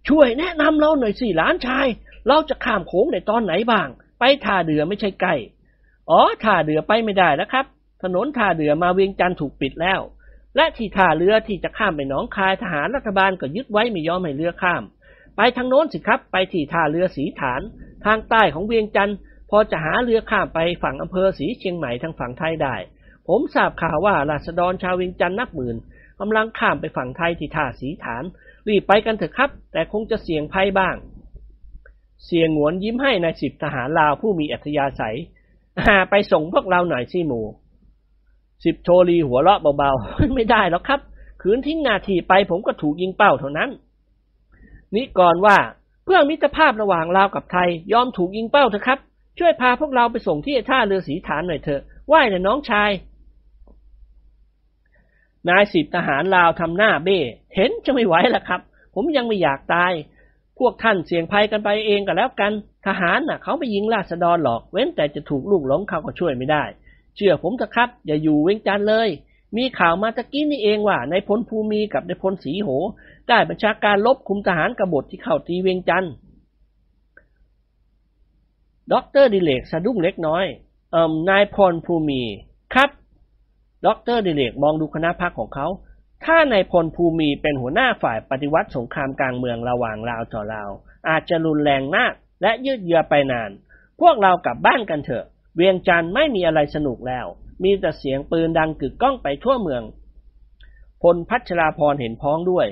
[0.09, 1.87] ช่วยแนะนำเราหน่อยสิหลานชาย
[2.29, 5.35] เราจะข้ามโขงในตอนไหนบ้าง ไปท่าเรือไม่ใช่ใกล้
[6.11, 7.67] อ๋อท่าเรือไปไม่ได้แล้วครับ
[8.03, 10.01] ถนนท่าเรือมาเวียงจันทร์ถูกปิดแล้ว
[10.57, 14.83] และที่ท่าเรือที่จะข้ามไปหนองคายทหารรัฐบาลก็ยึดไว้ไม่ยอมให้เรือข้าม
[15.37, 17.61] ไปทางโน้นสิครับ ไปที่ท่าเรือสีฐาน
[18.05, 19.17] ทางใต้ของเวียงจันทร์
[19.51, 22.77] พอจะหาเรือข้ามไปฝั่งอำเภอสีเชียงใหม่ทางฝั่งไทยได้
[23.29, 25.77] ผมทราบข่าวว่าราษฎรชาวเวียงจันทร์นับหมื่น
[26.21, 28.25] กำลังข้ามไปฝั่งไทยที่ท่าสีฐาน
[28.69, 30.97] รีบไปกันเถอะครับ แต่คงจะเสี่ยงภัยบ้าง
[32.25, 35.17] เสียงหวนยิ้มให้นายสิบทหารลาวผู้มีอัธยาศัย
[35.87, 37.43] หาไปส่งพวกเราหน่อยสิหมู
[38.65, 41.01] สิบโทรีหัวเราะเบาๆ ไม่ได้หรอกครับ
[41.43, 43.71] ขืนทิ้งนาทีไปผมก็ถูกยิงเป้าเท่านั้น
[44.95, 45.57] นี่ก่อนว่า
[46.05, 48.99] เพื่อมิตรภาพระหว่างลาวกับไทย ยอมถูกยิงเป้าเถอะครับ
[49.39, 52.91] ช่วยพาพวกเราไปส่งที่ท่าเรือสีฐานหน่อยเถอะไหว้นะน้องชาย
[55.49, 57.19] นายสิบทหารลาวทำหน้าเบ้
[57.55, 58.61] เห็นจะไม่ไหวละครับ
[58.95, 59.93] ผมยังไม่อยากตาย
[60.59, 62.53] พวกท่านเสี่ยงภัยกันไปเองก็แล้วกัน
[62.87, 66.65] ทหารน่ะ เขาไปยิงราษฎรหรอก เว้นแต่จะถูกลูกหลงเขาก็ช่วยไม่ได้
[67.17, 69.09] เชื่อผมเถอะครับ อย่าอยู่เว้งจันเลย
[69.57, 72.69] มีข่าวมาตะกี้นี่เองว่าในายพลภูมิกับในายพลสีโห
[73.29, 76.13] ได้บัญชาการรบคุมทหารกบฏที่เข้าตีเวียงจันทน์
[78.93, 80.45] ด็อกเตอร์ดิเรกสะดุ้งเล็กน้อย
[80.93, 82.23] เอ่มนายพลภูมิ
[82.75, 82.91] ครับ
[83.87, 85.67] ด็อกเตอร์ดิเรกมองดูคณะพรรคของเขา
[86.25, 90.71] ถ้านายพลภูมิเป็นหัวหน้าฝ่ายปฏิวัติสงครามกลางเมืองระหว่างลาวต่อลาว
[91.09, 92.13] อาจจะรุนแรงมาก
[92.43, 93.51] และยืดเยื้อไปนาน
[94.01, 95.25] พวกเรากลับบ้านกันเถอะ
[95.57, 97.27] เวียงจันทน์ไม่มีอะไรสนุกแล้ว
[97.63, 99.83] มีแต่เสียงปืนดังกึกก้องไปทั่วเมือง
[101.03, 102.67] พลพัชราพรเห็นพ้องด้วย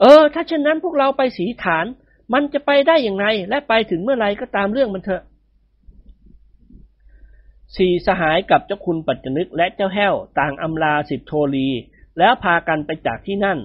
[0.00, 1.86] เออ ถ้าเช่นนั้นพวกเราไปสีฐาน
[2.32, 5.22] มันจะไปได้อย่างไร และไปถึงเมื่อไรก็ตามเรื่องมันเถอะ
[7.76, 11.68] สี่สหายกับเจ้าคุณปัจจนึกและเจ้าแห้ว ต่างอำลาสิบโทลี
[12.18, 13.58] แล้วพากันไปจากที่นั่น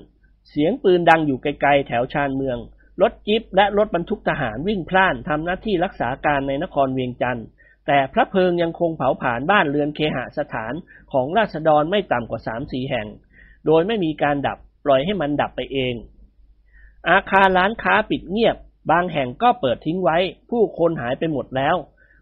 [0.49, 2.57] เสียงปืนดังอยู่ไกลๆแถวชานเมือง
[3.01, 7.45] รถจิบและรถบรรทุกทหารวิ่งพล่านทำหน้าที่รักษาการในนครเวียงจันทร์
[7.88, 10.73] แต่พระเพลิงยังคงเผาผลาญบ้านเรือนเคหสถาน
[11.11, 13.07] ของราษฎรไม่ต่ำกว่าสามสี่แห่ง
[13.65, 15.95] โดยไม่มีการดับปล่อยให้มันดับไปเอง
[17.09, 18.57] อาคารร้านค้าปิดเงียบ
[18.91, 20.17] บางแห่งก็เปิดทิ้งไว้
[20.49, 21.75] ผู้คนหายไปหมดแล้ว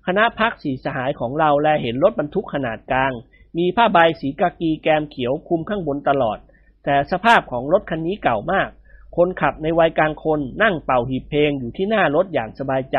[0.08, 3.12] คณะพักสีสหายของเราแลเห็นรถบรรทุกขนาดกลาง
[3.58, 6.38] มีผ้าใบสีกากีแกมเขียวคุมข้างบนตลอด
[6.84, 8.70] แต่สภาพของรถคันนี้เก่ามาก
[9.18, 12.98] คนขับในวัยกลางคนนั่งเป่าหีบเพลงอยู่ที่หน้ารถอย่างสบายใจ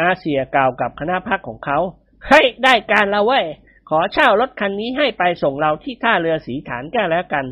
[0.00, 1.78] อาเซียกล่าวกับคณะพักของเขา
[2.26, 3.44] เฮ้ยได้การแล้วเว้ย
[3.88, 7.44] ขอเช่ารถคันนี้ให้ไปส่งเราที่ท่าเรือสีฐานแก้แล้วกัน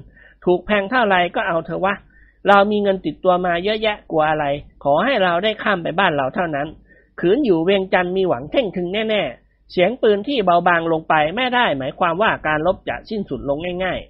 [0.45, 1.95] ถูกแพงเท่าไรก็เอาเถอะวะ
[2.49, 4.45] เรามีเงินติดตัวมาเยอะแยะกลัวอะไร
[4.84, 6.68] ขอให้เราได้ข้ามไปบ้านเราเท่านั้น
[7.20, 14.01] ขืนอยู่เวียงจันทร์มีหวังเท่งถึงแน่ๆ เสียงปืนที่เบาบางลงไปไม่ได้ หมายความว่าการลบจะสิ้นสุดลงง่าย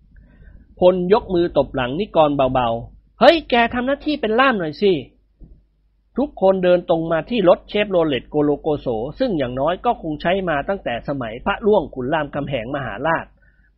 [0.00, 4.92] ๆ พลยกมือตบหลังนิกรเบาๆ เฮ้ย แกทำหน้าที่เป็นล่ามหน่อยสิ
[6.18, 8.86] ทุกคนเดินตรงมาที่รถเชฟโรเลตโกโรโกโส
[9.18, 13.26] ซึ่งอย่างน้อยก็คงใช้มาตั้งแต่สมัยพระร่วงขุนรามคำแหงมหาราช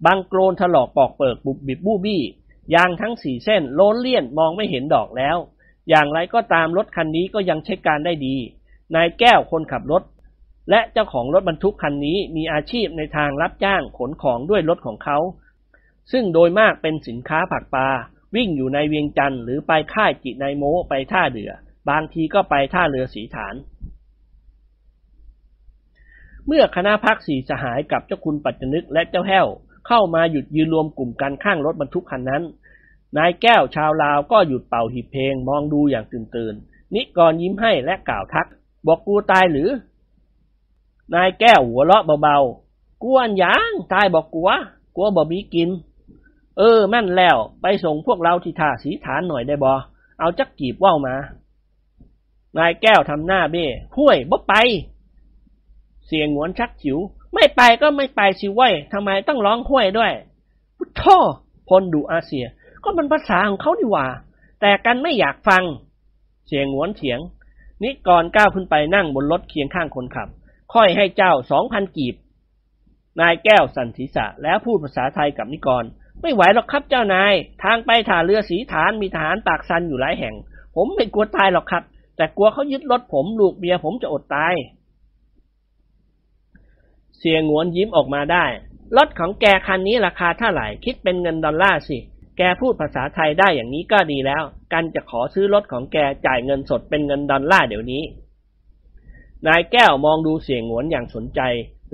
[0.04, 2.22] บังโคลนถลอกปอกเปิกบุบบิบบู้บี้
[2.74, 5.36] ยางทั้งสี่เส้นโล้นเลี่ยนมองไม่เห็นดอกแล้ว
[5.88, 8.36] อย่างไรก็ตามรถคันนี้ก็ยังใช้การได้ดี
[8.94, 10.02] นายแก้วคนขับรถ
[10.70, 15.18] และเจ้าของรถบรรทุกคันนี้มีอาชีพในทางรับจ้างขนของด้วยรถของเขา
[16.12, 17.88] ซึ่งโดยมากเป็นสินค้าผักปลา
[18.34, 21.52] วิ่งอยู่ในเวียงจันทร์หรือไปค่ายจิตนายโมไปท่าเดือ
[21.90, 23.54] บางทีก็ไปท่าเรือสีฐาน
[26.46, 29.46] เมื่อคณะพักสีสหายกับเจ้าคุณปัจจนึกและเจ้าแห้ว
[29.86, 32.42] เข้ามาหยุดยืนรวมกลุ่มกันข้างรถบรรทุกคันนั้น
[33.16, 36.54] นายแก้วชาวลาวก็หยุดเป่าหีบเพลงมองดูอย่างตื่นตื่น
[36.94, 38.48] นิกรยิ้มให้และกล่าวทัก
[38.86, 39.68] บอกกูตายหรือ
[41.14, 44.50] นายแก้วหัวเราะเบาๆกวนยางตายบอกกัว
[44.96, 45.70] กัวบ่มีกิน
[46.58, 49.74] เออแม่นแล้ว ไปส่งพวกเราที่ท่าสีฐานหน่อยได้บอ
[50.20, 51.14] เอาจักกีบว่าวมา
[52.58, 54.54] นายแก้วทำหน้าเบ้ห้วยบ่ไป
[56.06, 56.98] เสียงหวนชักจิ๋ว
[57.34, 60.12] ไม่ไปก็ไม่ไปสิว้ยทำไมต้องร้องห้วยด้วย
[60.76, 61.02] พุทโธ
[61.68, 62.44] พลดูอาเซีย
[62.84, 64.06] ก็มันภาษาของเขาดีว่า
[64.60, 65.62] แต่กันไม่อยากฟัง
[66.46, 67.20] เสียงหวนเถียง
[67.82, 70.28] นิกรก้าวขึ้นไปนั่งบนรถเคียงข้างคนขับ
[70.74, 72.14] ค่อยให้เจ้าสองพันกีบ
[73.20, 75.84] นายแก้วสันศีษะแล้วพูดภาษาไทยกับนิกร
[76.20, 80.34] ไม่ไหวหรอกครับเจ้านาย ทางไปท่าเรือสีฐานมีทหารปากซันอยู่หลายแห่ง
[80.74, 81.82] ผมไม่กลัวตายหรอกครับ
[82.18, 84.54] แต่กลัวเขายึดรถผมลูกเมียผมจะอดตาย
[87.18, 88.44] เสียงวนยิ้มออกมาได้
[88.96, 91.98] รถของแกคันนี้ราคาเท่าไหร่ คิดเป็นเงินดอลลาร์สิ
[92.38, 94.42] แกพูดภาษาไทยได้อย่างนี้ก็ดีแล้ว
[94.72, 95.96] กันจะขอซื้อรถของแก
[96.26, 98.02] จ่ายเงินสดเป็นเงินดอลลาร์เดี๋ยวนี้
[99.46, 101.40] นายแก้วมองดูเสียงหวนอย่างสนใจ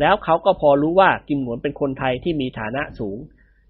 [0.01, 3.19] แล้วเขาก็พอรู้ว่ากิมหวนเป็นคนไทยที่มีฐานะสูง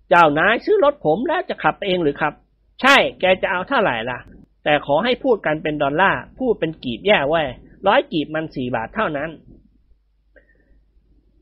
[0.09, 2.35] เจ้านายซื้อรถผมแล้วจะขับเองหรือครับ
[2.83, 4.19] ใช่ แกจะเอาเท่าไหร่ล่ะ
[4.65, 7.43] แต่ขอให้พูดกันเป็นดอลลาร์ พูดเป็นกีบแย่ไว้
[7.87, 9.31] ร้อยกีบมันสี่บาทเท่านั้น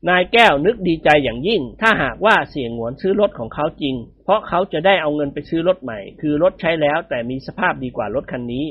[0.09, 8.65] นายแก้วนึกดีใจอย่างยิ่ง ถ้าหากว่าเสี่ยงหวนซื้อรถของเขาจริง เพราะเขาจะได้เอาเงินไปซื้อรถใหม่ คือรถใช้แล้วแต่มีสภาพดีกว่ารถคันนี้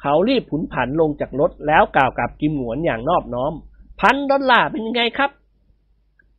[0.00, 3.52] เขารีบผุนผันลงจากรถแล้วกล่าวกับกิมหวนอย่างนอบน้อม
[4.00, 5.30] พันดอลลาร์เป็นยังไงครับ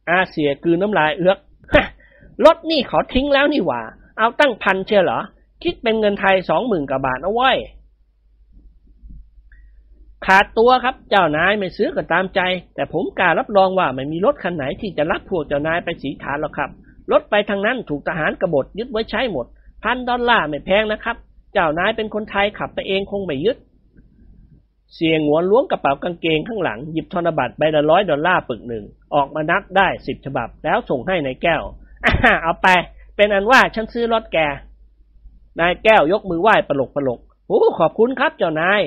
[0.09, 1.37] อาเสียกืนน้ำลายเอื้อก
[2.45, 3.81] รถนี่ขอทิ้งแล้วนี่หว่า
[4.17, 5.19] เอาตั้งพันเชียวเหรอ
[5.63, 7.51] คิดเป็นเงินไทยสองหมื่นกว่าบาทเอาไว้
[10.25, 12.41] ขาดตัวครับเจ้านายไม่ซื้อก็ตามใจ
[12.75, 16.69] แต่ผมกล้ารับรองว่าไม่มีรถคันไหนที่จะรับพวกเจ้านายไปสีฐานหรอกครับ
[17.11, 19.45] รถไปทางนั้นถูกทหารกบฏยึดไว้ใช้หมด
[19.83, 21.17] พันดอลลาร์ไม่แพงนะครับ
[21.53, 23.57] เจ้านายเป็นคนไทยขับไปเองคงไม่ยึด
[24.95, 28.85] เสี่ยหงวนล้วงกระเป๋ากางเกงข้างหลังหยิบธนบัตรใบละร้อยดอลลาร์ปึกหนึ่ง
[29.15, 31.61] ออกมานับได้สิบฉบับ แล้วส่งให้นายแก้วเอ้
[32.05, 32.07] อ
[32.43, 32.67] เอาไป
[33.15, 34.39] เป็นอันว่าฉันซื้อรถแก
[35.59, 38.81] นายแก้วยกมือไหว้ปลกปลกโอ้ขอบคุณครับเจ้านาย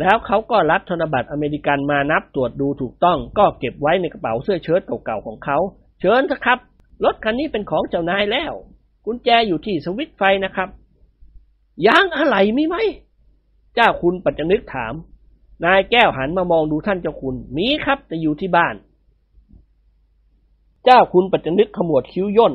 [0.00, 5.58] แล้วเขาก็รับธนบัตรอเมริกันมานับตรวจดูถูกต้อง ก็เก็บไว้ในกระเป๋าเสื้อเชิ้ตเก่าๆของเขา
[6.00, 6.58] เชิญสักครับ
[7.04, 8.52] รถคันนี้เป็นของเจ้านายแล้ว
[9.04, 10.68] กุญแจอยู่ที่สวิตช์ไฟนะครับ
[11.86, 12.76] ยางอะไรมีไหม
[13.74, 14.94] เจ้าคุณปัจจนึกถาม
[15.64, 18.74] นายแก้วหันมามองดูท่านเจ้าคุณมีครับแต่อยู่ที่บ้าน
[20.84, 22.54] เจ้าคุณปัจจนึกขมวดคิ้วย่น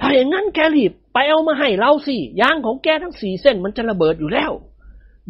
[0.00, 4.52] ถ้าอย่างนั้นแกรีบไปเอามาให้เราสิยางของแกทั้งสี่เส้นมันจะระเบิดอยู่แล้ว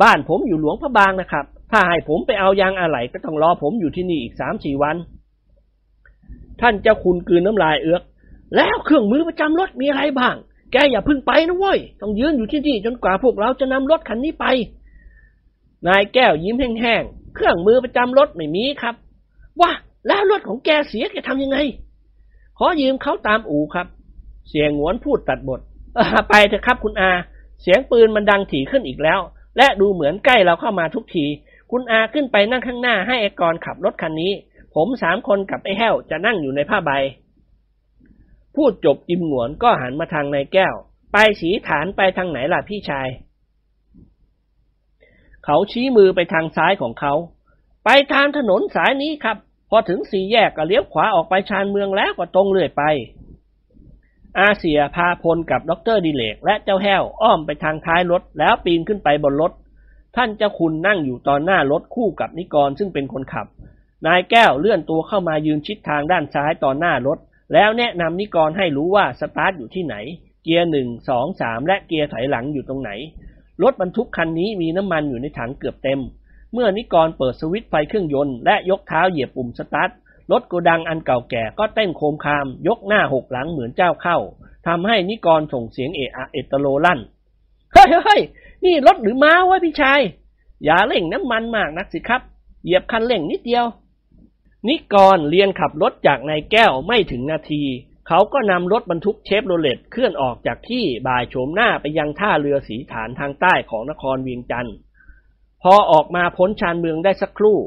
[0.02, 4.96] บ้านผมอยู่หลวงพระบางนะครับ ถ้าให้ผมไปเอายางอะไหล่ก็ต้องรอผมอยู่ที่นี่อีกสามสี่วัน
[6.60, 8.02] ท่านเจ้าคุณกืนน้ำลายเอือก
[8.56, 10.36] แล้วเครื่องมือประจำรถมีอะไรบ้าง
[10.72, 14.46] แกอย่าพึ่งไปนะเว้ยต้องยืนอยู่ที่นี่จนกว่าพวกเราจะนำรถคันนี้ไป
[15.86, 18.94] นายแก้วยิ้มแห้งๆเครื่องมือประจำรถไม่มีครับ
[19.60, 19.70] ว่า
[20.06, 21.58] แล้วรถของแกเสียแกทำยังไง
[22.58, 23.86] ขอยืมเขาตามอู่ครับ
[24.48, 25.60] เสียงหวนพูดตัดบท
[26.28, 27.12] ไปเถอะครับคุณอา
[27.62, 29.20] เสียงปืนมันดังถี่ขึ้นอีกแล้ว
[29.56, 31.26] และดูเหมือนใกล้เราเข้ามาทุกที
[31.70, 34.32] คุณอาขึ้นไปนั่งข้างหน้าให้ไอกรขับรถคันนี้
[34.74, 36.90] ผมสามคนกับไอ้แห้วจะนั่งอยู่ในผ้าใบ
[38.56, 40.74] พูดจบจิมหวนก็หันมาทางนายแก้ว
[41.12, 43.08] ไปสีฐานไปทางไหนล่ะพี่ชาย
[45.44, 47.14] เขาชี้มือไปทางซ้ายของเขา
[47.84, 49.36] ไปทางถนนสายนี้ครับ
[49.70, 52.82] พอถึงสี่แยกก็เลี้ยวขวาออกไปชานเมืองแล้วก็ตรงเรื่อยไป
[54.36, 59.52] อาเซียพาพลกับดรดิเลกและเจ้าแห้วอ้อมไปทางท้ายรถ แล้วปีนขึ้นไปบนรถ
[60.16, 63.46] ท่านเจ้าคุณนั่งอยู่ตอนหน้ารถคู่กับนิกรซึ่งเป็นคนขับ
[64.06, 67.18] นายแก้วเลื่อนตัวเข้ามายืนชิดทางด้านซ้ายตอนหน้ารถ
[67.52, 69.94] แล้วแนะนำนิกรให้รู้ว่าสตาร์ทอยู่ที่ไหน
[70.42, 72.90] เกียร์หนึ่งสองสามและเกียร์ถอยหลังอยู่ตรงไหน
[73.62, 76.00] รถบรรทุกคันนี้มีน้ำมันอยู่ในถังเกือบเต็ม
[76.52, 79.90] เมื่อนิกรเปิดสวิตช์ไฟเครื่องยนต์และยกเท้าเหยียบปุ่มสตาร์ท
[80.32, 84.18] รถโกดังอันเก่าแก่ก็เต้นโครมคราม ยกหน้าหกหลังเหมือนเจ้าเข้า
[84.66, 87.00] ทำให้นิกรส่งเสียงเอะอะเอ็ดตะโรลั่น
[87.72, 88.20] เฮ้ยเฮ้ย
[88.64, 90.00] นี่รถหรือม้าวะพี่ชาย
[90.64, 92.22] อย่าเร่งน้ำมันมากนักสิครับ
[92.62, 93.66] เหยียบคันเร่งนิดเดียว
[94.68, 97.62] นิกรเรียนขับรถจากนายแก้วไม่ถึงนาที
[98.08, 104.76] เขาก็นำรถบรรทุกเชฟโรเลตเคลื่อนออกจากที่บ่ายโฉมหน้าไปยังท่าเรือสีฐานทางใต้ของนครเวียงจันทร์
[105.62, 107.58] พอออกมาพ้นชานเมืองได้สักครู่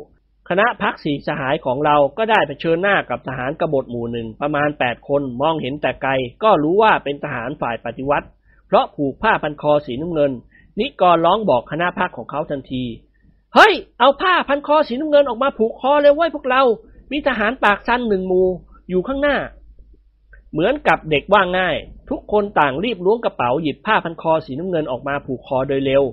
[0.54, 6.12] คณะพักสีสหายของเราก็ได้ไปเชิญหน้ากับทหารกบฏหมู่หนึ่งประมาณแปดคนมองเห็นแต่ไกล
[6.44, 8.28] ก็รู้ว่าเป็นทหารฝ่ายปฏิวัติ
[8.68, 10.32] เพราะผูกผ้าพันคอสีน้ำเงิน
[10.80, 12.84] นิกรร้องบอกคณะพักของเขาทันที
[13.56, 16.62] เฮ้ย เอาผ้าพันคอสีน้ำเงินออกมาผูกคอเลยไว้พวกเรา
[17.12, 18.48] มีทหารปากสั้นหนึ่งหมู่
[18.90, 19.38] อยู่ข้างหน้า
[20.52, 21.76] เหมือนกับเด็กว่าง่าย
[22.10, 26.04] ทุกคนต่างรีบล้วงกระเป๋าหยิบผ้าพันคอสีน้ำเงินออกมาผูกคอโดยเร็ว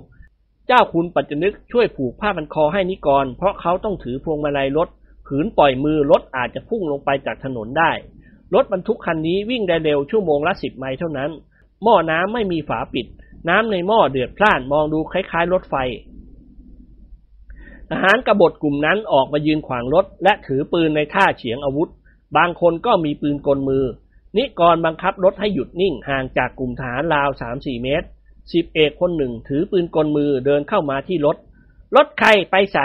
[0.71, 4.89] เจ้าคุณปัจจนึกช่วยผูกผ้าพันคอให้นิกร เพราะเขาต้องถือพวงมาลัยรถ
[5.27, 7.91] ขืนปล่อยมือรถอาจจะพุ่งลงไปจากถนนได้
[8.53, 11.31] รถบรรทุกคันนี้วิ่งได้เร็วชั่วโมงละสิบไมล์เท่านั้น
[11.83, 13.05] หม้อน้ำไม่มีฝาปิด
[13.49, 15.75] น้ำในหม้อเดือดพล่านมองดูคล้ายๆ รถไฟ
[17.89, 21.89] ทหารกบฏกลุ่มนั้นออกมายืนขวางรถ และถือปืนในท่าเฉียงอาวุธ
[22.37, 23.83] บางคนก็มีปืนกลมือ
[24.37, 28.07] นิกรบังคับรถให้หยุดนิ่งห่างจากกลุ่มทหารราวสามสี่เมตร
[28.53, 31.37] สิบเอกคนหนึ่งถือปืนกลมือเดินเข้ามาที่รถ
[31.95, 32.77] รถใครไปใส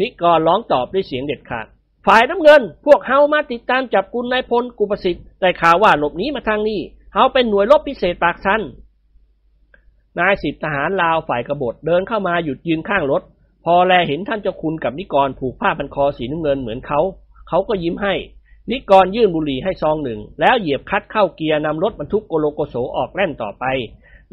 [0.00, 1.66] นิกรร้องตอบด้วยเสียงเด็ดขาด
[2.06, 6.80] ฝ่ายน้ำเงิน พวกเฮามาติดตามจับกุลนายพลกุประสิทธิ์ได้ข่าวว่าหลบหนีมาทางนี้
[7.14, 8.62] เฮาเป็นหน่วยรบพิเศษปากซัน
[10.18, 13.22] นายสิบทหารลาวฝ่ายกบฏเดินเข้ามาหยุดยืนข้างรถ
[13.64, 17.00] พอแลเห็นท่านเจ้าคุณกับนิกรผูกผ้าพันคอสีน้ำเงินเหมือนเขา
[17.48, 18.14] เขาก็ยิ้มให้
[18.70, 23.64] นิกรยื่นบุหรี่ให้ซองหนึ่ง แล้วเหยียบคัดเข้าเกียร์นำรถบรรทุกโกโลโกโสออกแล่นต่อไป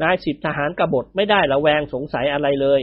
[0.02, 2.80] นายสิบทหารกบฏไม่ได้ระแวงสงสัยอะไรเลย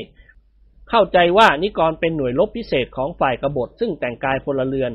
[0.89, 4.93] เข้าใจว่านิกรเป็นหน่วยรบพิเศษของฝ่ายกบฏซึ่งแต่งกายพลเรือน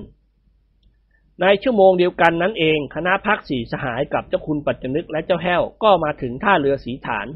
[1.41, 7.27] ในชั่วโมงเดียวกันนั้นเอง คณะพักสีสหายกับเจ้าคุณปัจจนึกและเจ้าแห้วก็มาถึงท่าเรือสีฐาน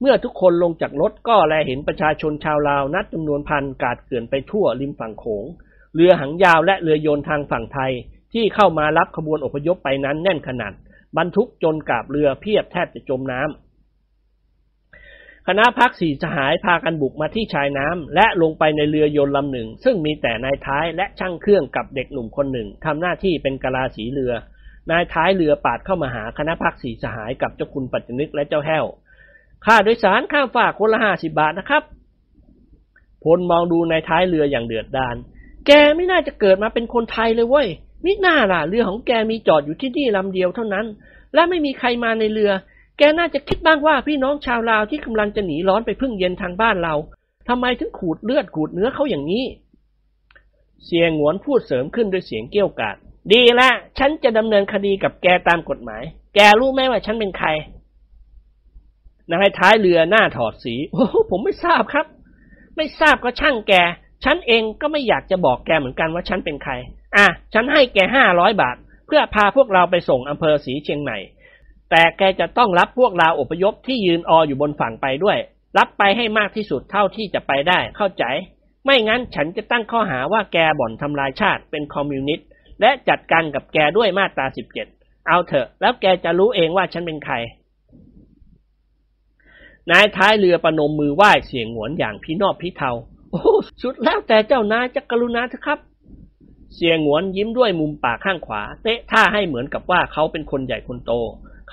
[0.00, 5.44] เมื่อทุกคนลงจากรถก็แลเห็นประชาชนชาวลาวนัดจำนวนพันกาดเกลื่อนไปทั่วริมฝั่งโขง
[5.94, 7.92] เรือหางยาวและเรือโยนทางฝั่งไทย
[8.32, 10.72] ที่เข้ามารับขบวนอพยพไปนั้นแน่นขนาด
[11.16, 13.63] บรรทุกจนกาบเรือเพียบแทบจะจมน้ำ
[15.48, 24.32] คณะพักสี่สหายพากันบุกมาที่ชายน้ำและลงไปในเรือยนต์ลำหนึ่ง ซึ่งมีแต่นายท้ายและช่างเครื่องกับเด็กหนุ่มคนหนึ่งทำหน้าที่เป็นกะลาสีเรือ
[24.90, 28.84] นายท้ายเรือปาดเข้ามาหาคณะพักสี่สหายกับเจ้าคุณปัจจนึกและเจ้าแห้ว
[29.64, 31.82] ค่าโดยสารข้ามฝากคนละห้าสิบาทนะครับ
[33.24, 35.16] พลมองดูในท้ายเรืออย่างเดือดดาล
[35.66, 37.68] แกไม่น่าจะเกิดมาเป็นคนไทยเลยเว้ย
[38.04, 40.86] มิน่าล่ะเรือของแกมีจอดอยู่ที่นี่ลำเดียวเท่านั้น
[41.34, 42.50] และไม่มีใครมาในเรือ
[42.98, 46.94] แกน่าจะคิดบ้างว่าพี่น้องชาวลาวที่กำลังจะหนีร้อนไปพึ่งเย็นทางบ้านเรา
[47.48, 49.44] ทำไมถึงขูดเลือดขูดเนื้อเขาอย่างนี้
[50.86, 52.96] เสียงหวนพูดเสริมขึ้นด้วยเสียงเกี้ยวกาด
[53.32, 53.68] ดีละ
[53.98, 56.02] ฉันจะดำเนินคดีกับแกตามกฎหมาย
[56.34, 57.48] แกรู้ไหมว่าฉันเป็นใคร
[59.32, 62.06] นายท้ายเรือหน้าถอดสีโอ้ผมไม่ทราบครับ
[62.76, 63.72] ไม่ทราบก็ช่างแก
[64.24, 66.72] ฉันเองก็ไม่อยากจะบอกแกเหมือนกันว่าฉันเป็นใคร
[67.16, 68.76] อะ ฉันให้แกห้าร้อยบาท
[69.06, 71.18] เพื่อพาพวกเราไปส่งอำเภอศรีเชียงใหม่
[71.96, 75.38] แต่แกจะต้องรับพวกเราอพยพที่ยืนอออยู่บนฝั่งไปด้วย
[75.78, 78.24] รับไปให้มากที่สุดเท่าที่จะไปได้เข้าใจ
[78.84, 82.46] ไม่งั้นฉันจะตั้งข้อหาว่าแกบ่อนทำลายชาติเป็นคอมมิวนิสต์
[82.80, 84.86] และจัดการกับแกด้วยมาตราสิบเจ็ด
[85.28, 87.34] เอาเถอะแล้วแกจะรู้เองว่าฉันเป็นใคร
[89.90, 92.90] นายท้ายเรือประนมมือไหว้เสียงหวนอย่างพี่นอบพี่เทา
[93.30, 93.42] โอ้
[93.82, 95.78] สุดแล้วแต่เจ้านายจะกรุณาเถอะครับ
[96.74, 101.14] เสียงหวนยิ้มด้วยมุมปากข้างขวา เตะท่าให้เหมือนกับว่าเขาเป็นคนใหญ่คนโต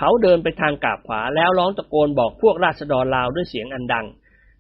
[0.04, 4.06] เขาเดินไปทางกาบขวาแล้วร้องตะโกนบอกพวกราษฎรลาวด้วยเสียงอันดัง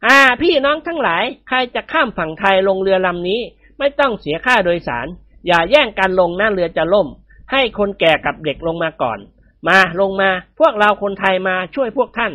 [0.05, 3.41] อ่า พี่น้องทั้งหลาย ใครจะข้ามฝั่งไทยลงเรือลำนี้
[3.79, 5.07] ไม่ต้องเสียค่าโดยสาร
[5.47, 7.07] อย่าแย่งกันลงหน้าเรือจะล่ม
[7.51, 9.19] ให้คนแก่กับเด็กลงมาก่อน
[9.67, 10.29] มาลงมา
[10.59, 12.33] พวกเราคนไทยมาช่วยพวกท่าน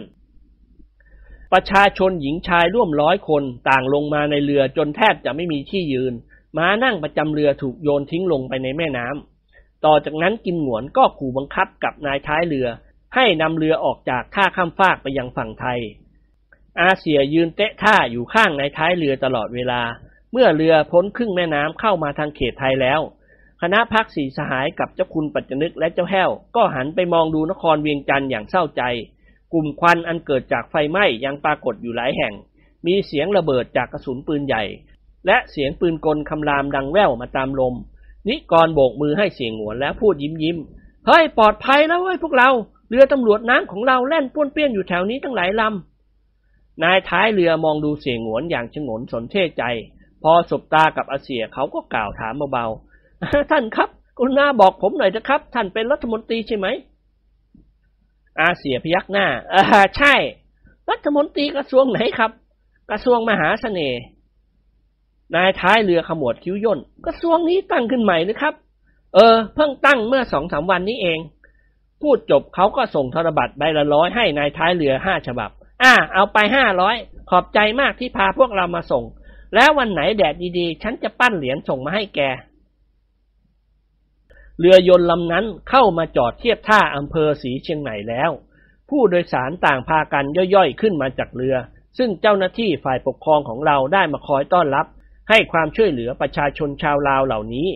[1.53, 6.13] ประชาชนหญิงชายร่วมร้อยคนต่างลงมาในเรือจนแทบจะไม่มีที่ยืน
[6.57, 12.69] ม้านั่งประจำเรือถูกโยนทิ้งลงไปในแม่น้ำต่อจากนั้นกิมหนวนก็ขู่บังคับกับนายท้ายเรือ
[13.17, 15.81] ให้นำเรือออกจากท่าข้ามฟากไปยังฝั่งไทย
[16.81, 19.81] อาเซียยืนเตะท่าอยู่ข้างในท้ายเรือตลอดเวลา
[20.33, 23.01] เมื่อเรือพ้นครึ่งแม่น้ำเข้ามาทางเขตไทยแล้ว
[23.63, 28.83] คณะพักสีสหายกับเจ้าคุณปัจจนึกและเจ้าแห้ว ก็หันไปมองดูนครเวียงจันทร์อย่างเศร้าใจ
[29.53, 32.35] กลุ่มควันอันเกิดจากไฟไหม้ยังปรากฏอยู่หลายแห่ง
[32.87, 34.63] มีเสียงระเบิดจากกระสุนปืนใหญ่
[35.27, 37.75] และเสียงปืนกลคำรามดังแว่วมาตามลม
[38.29, 40.59] นิกรโบกมือให้เสียงหวนแล้วพูดยิ้มยิ้ม
[41.07, 42.51] เฮ้ยปลอดภัยแล้วเว้ยพวกเรา
[42.89, 49.65] เรือตำรวจน้ำของเราแล่นป้วนเปี้ยนอยู่แถวนี้ตั้งหลายลำ นายท้ายเรือมองดูเสียงหวนอย่างชงนสนเท่ใจ
[50.23, 56.67] พอสบตากับอาเซียเขาก็กล่าวถามเบาๆ ท่านครับกรุณาบอกผมหน่อยนะครับ ท่านเป็นรัฐมนตรีใช่ไหม
[58.41, 60.15] อาเซียพยักหน้าเออใช่
[60.91, 62.31] รัฐมนตรีกระทรวงไหนครับ
[62.91, 64.01] กระทรวงมหาเสน่ห์
[65.35, 68.55] นายท้ายเรือขมวดคิ้วย่นกระทรวงนี้ตั้งขึ้นใหม่หรือครับ
[69.15, 71.19] เออ เพิ่งตั้งเมื่อสองสามวันนี้เอง
[72.03, 75.51] พูดจบเขาก็ส่งธนบัตรใบละร้อยให้นายท้ายเรือห้าฉบับ
[75.83, 76.97] อ่า เอาไปห้าร้อย
[77.31, 79.05] ขอบใจมากที่พาพวกเรามาส่ง
[79.55, 82.21] แล้ววันไหนแดดดีๆ ฉันจะปั้นเหรียญส่งมาให้แก
[84.59, 88.31] เรือยนต์ลำนั้นเข้ามาจอดเทียบท่าอำเภอศรีเชียงใหม่แล้ว
[88.91, 90.25] ผู้โดยสารต่างพากัน
[90.55, 91.57] ย่อยๆขึ้นมาจากเรือ
[91.99, 94.87] ซึ่งเจ้าหน้าที่ฝ่ายปกครองของเราได้มาคอยต้อนรับ
[95.31, 97.69] ให้ความช่วยเหลือประชาชนชาวลาวเหล่านี้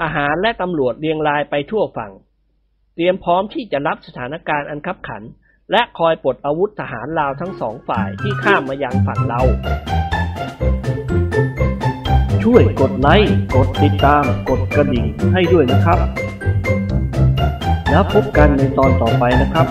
[0.00, 2.12] ทหารและตำรวจเรียงรายไปทั่วฝั่ง
[2.94, 5.22] เตรียมพร้อมที่จะรับสถานการณ์อันคับขัน
[5.72, 9.40] และคอยปลดอาวุธทหารลาวทั้งสองฝ่ายที่ข้ามมายังฝั่งเรา
[12.42, 15.98] ช่วยกดไลค์ กดติดตาม กดกระดิ่งให้ด้วยนะครับ
[17.90, 19.66] แล้วพบกันในตอนต่อไปนะครับ